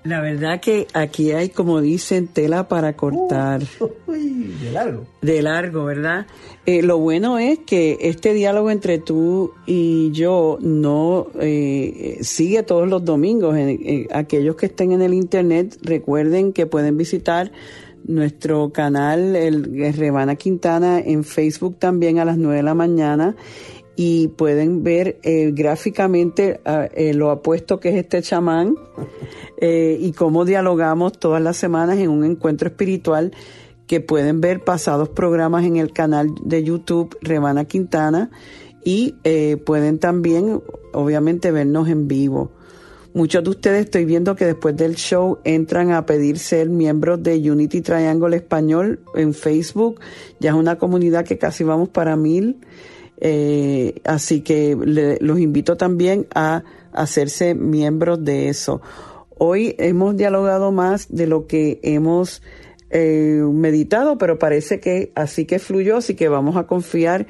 La 0.03 0.19
verdad 0.19 0.59
que 0.59 0.87
aquí 0.93 1.31
hay, 1.31 1.49
como 1.49 1.79
dicen, 1.79 2.27
tela 2.27 2.67
para 2.67 2.95
cortar. 2.95 3.61
de 4.07 4.71
largo. 4.71 5.05
De 5.21 5.41
largo, 5.43 5.85
¿verdad? 5.85 6.25
Eh, 6.65 6.81
lo 6.81 6.97
bueno 6.97 7.37
es 7.37 7.59
que 7.59 7.97
este 8.01 8.33
diálogo 8.33 8.71
entre 8.71 8.97
tú 8.97 9.53
y 9.67 10.11
yo 10.11 10.57
no 10.59 11.27
eh, 11.39 12.17
sigue 12.21 12.63
todos 12.63 12.89
los 12.89 13.05
domingos. 13.05 13.55
aquellos 14.11 14.55
que 14.55 14.65
estén 14.67 14.91
en 14.91 15.03
el 15.03 15.13
Internet, 15.13 15.77
recuerden 15.83 16.51
que 16.51 16.65
pueden 16.65 16.97
visitar 16.97 17.51
nuestro 18.03 18.71
canal, 18.71 19.35
el 19.35 19.93
Rebana 19.93 20.35
Quintana, 20.35 20.99
en 20.99 21.23
Facebook 21.23 21.77
también 21.77 22.17
a 22.17 22.25
las 22.25 22.37
9 22.37 22.57
de 22.57 22.63
la 22.63 22.73
mañana 22.73 23.35
y 24.03 24.29
pueden 24.29 24.81
ver 24.81 25.19
eh, 25.21 25.51
gráficamente 25.53 26.59
eh, 26.65 27.13
lo 27.13 27.29
apuesto 27.29 27.79
que 27.79 27.89
es 27.89 27.95
este 27.97 28.23
chamán 28.23 28.73
eh, 29.57 29.95
y 30.01 30.11
cómo 30.13 30.43
dialogamos 30.43 31.19
todas 31.19 31.39
las 31.39 31.57
semanas 31.57 31.99
en 31.99 32.09
un 32.09 32.23
encuentro 32.23 32.67
espiritual 32.67 33.31
que 33.85 33.99
pueden 33.99 34.41
ver 34.41 34.63
pasados 34.63 35.09
programas 35.09 35.65
en 35.65 35.75
el 35.75 35.93
canal 35.93 36.29
de 36.43 36.63
YouTube 36.63 37.15
Rebana 37.21 37.65
Quintana 37.65 38.31
y 38.83 39.13
pueden 39.65 39.99
también 39.99 40.63
obviamente 40.93 41.51
vernos 41.51 41.87
en 41.87 42.07
vivo. 42.07 42.49
Muchos 43.13 43.43
de 43.43 43.49
ustedes 43.51 43.85
estoy 43.85 44.05
viendo 44.05 44.35
que 44.35 44.45
después 44.45 44.75
del 44.75 44.95
show 44.95 45.37
entran 45.43 45.91
a 45.91 46.07
pedir 46.07 46.39
ser 46.39 46.69
miembros 46.69 47.21
de 47.21 47.51
Unity 47.51 47.81
Triangle 47.81 48.35
Español 48.35 49.01
en 49.13 49.35
Facebook. 49.35 49.99
Ya 50.39 50.49
es 50.49 50.55
una 50.55 50.79
comunidad 50.79 51.23
que 51.23 51.37
casi 51.37 51.63
vamos 51.63 51.89
para 51.89 52.15
mil. 52.15 52.57
Eh, 53.23 54.01
así 54.03 54.41
que 54.41 54.75
los 54.75 55.39
invito 55.39 55.77
también 55.77 56.27
a 56.33 56.63
hacerse 56.91 57.53
miembros 57.53 58.25
de 58.25 58.49
eso. 58.49 58.81
Hoy 59.37 59.75
hemos 59.77 60.17
dialogado 60.17 60.71
más 60.71 61.07
de 61.09 61.27
lo 61.27 61.45
que 61.45 61.79
hemos 61.83 62.41
eh, 62.89 63.43
meditado, 63.53 64.17
pero 64.17 64.39
parece 64.39 64.79
que 64.79 65.11
así 65.15 65.45
que 65.45 65.59
fluyó, 65.59 65.97
así 65.97 66.15
que 66.15 66.29
vamos 66.29 66.57
a 66.57 66.65
confiar 66.65 67.27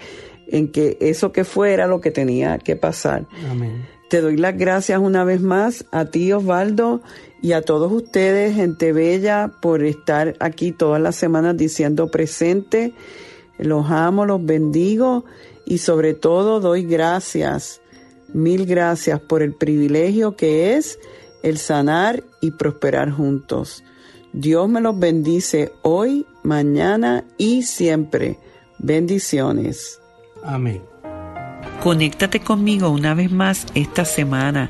en 0.47 0.71
que 0.71 0.97
eso 1.01 1.34
que 1.34 1.43
fue 1.43 1.73
era 1.73 1.88
lo 1.88 1.99
que 1.99 2.12
tenía 2.12 2.58
que 2.58 2.77
pasar. 2.77 3.27
Amén. 3.49 3.86
Te 4.10 4.21
doy 4.21 4.38
las 4.38 4.58
gracias 4.58 4.99
una 4.99 5.23
vez 5.23 5.41
más 5.41 5.86
a 5.91 6.06
ti, 6.06 6.32
Osvaldo, 6.34 7.01
y 7.41 7.54
a 7.54 7.62
todos 7.62 7.91
ustedes, 7.91 8.56
gente 8.56 8.91
bella, 8.93 9.51
por 9.62 9.84
estar 9.84 10.36
aquí 10.39 10.71
todas 10.71 11.01
las 11.01 11.15
semanas 11.15 11.56
diciendo 11.58 12.12
presente. 12.12 12.93
Los 13.58 13.89
amo, 13.89 14.25
los 14.25 14.43
bendigo 14.43 15.25
y 15.65 15.78
sobre 15.80 16.13
todo 16.13 16.60
doy 16.60 16.84
gracias, 16.84 17.82
mil 18.34 18.65
gracias 18.65 19.19
por 19.19 19.41
el 19.41 19.54
privilegio 19.54 20.36
que 20.36 20.76
es 20.76 21.00
el 21.43 21.58
sanar 21.58 22.24
y 22.41 22.52
prosperar 22.52 23.12
juntos. 23.12 23.84
Dios 24.34 24.69
me 24.69 24.80
los 24.82 24.97
bendice 24.97 25.74
hoy, 25.82 26.26
mañana 26.43 27.26
y 27.38 27.63
siempre. 27.63 28.38
Bendiciones. 28.78 30.00
Amén. 30.43 30.82
Conéctate 31.84 32.39
conmigo 32.39 32.89
una 32.89 33.13
vez 33.13 33.32
más 33.32 33.65
esta 33.76 34.06
semana 34.06 34.69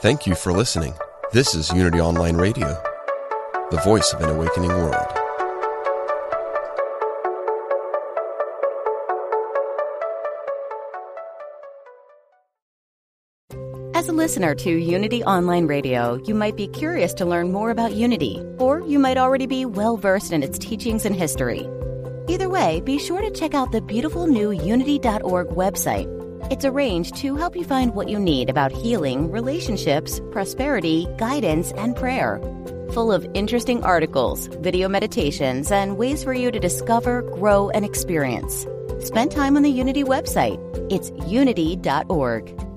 Thank 0.00 0.28
you 0.28 0.36
for 0.36 0.52
listening. 0.52 0.94
This 1.32 1.56
is 1.56 1.72
Unity 1.72 2.00
Online 2.00 2.36
Radio, 2.36 2.68
the 3.72 3.80
voice 3.82 4.12
of 4.12 4.20
an 4.20 4.30
awakening 4.30 4.70
world. 4.70 4.94
As 13.96 14.08
a 14.08 14.12
listener 14.12 14.54
to 14.54 14.70
Unity 14.70 15.24
Online 15.24 15.66
Radio, 15.66 16.22
you 16.24 16.34
might 16.36 16.56
be 16.56 16.68
curious 16.68 17.12
to 17.14 17.24
learn 17.24 17.50
more 17.50 17.70
about 17.70 17.92
Unity, 17.92 18.40
or 18.58 18.80
you 18.82 19.00
might 19.00 19.18
already 19.18 19.46
be 19.46 19.64
well 19.64 19.96
versed 19.96 20.32
in 20.32 20.44
its 20.44 20.60
teachings 20.60 21.06
and 21.06 21.16
history. 21.16 21.68
Either 22.28 22.48
way, 22.48 22.80
be 22.82 23.00
sure 23.00 23.20
to 23.20 23.32
check 23.32 23.52
out 23.52 23.72
the 23.72 23.80
beautiful 23.80 24.28
new 24.28 24.52
Unity.org 24.52 25.48
website 25.48 26.17
it's 26.50 26.64
arranged 26.64 27.16
to 27.16 27.36
help 27.36 27.56
you 27.56 27.64
find 27.64 27.94
what 27.94 28.08
you 28.08 28.18
need 28.18 28.50
about 28.50 28.72
healing, 28.72 29.30
relationships, 29.30 30.20
prosperity, 30.30 31.06
guidance, 31.16 31.72
and 31.72 31.94
prayer. 31.94 32.40
Full 32.92 33.12
of 33.12 33.26
interesting 33.34 33.82
articles, 33.84 34.46
video 34.46 34.88
meditations, 34.88 35.70
and 35.70 35.98
ways 35.98 36.24
for 36.24 36.32
you 36.32 36.50
to 36.50 36.58
discover, 36.58 37.22
grow, 37.22 37.70
and 37.70 37.84
experience. 37.84 38.66
Spend 39.00 39.30
time 39.30 39.56
on 39.56 39.62
the 39.62 39.70
Unity 39.70 40.04
website. 40.04 40.58
It's 40.90 41.10
unity.org. 41.30 42.67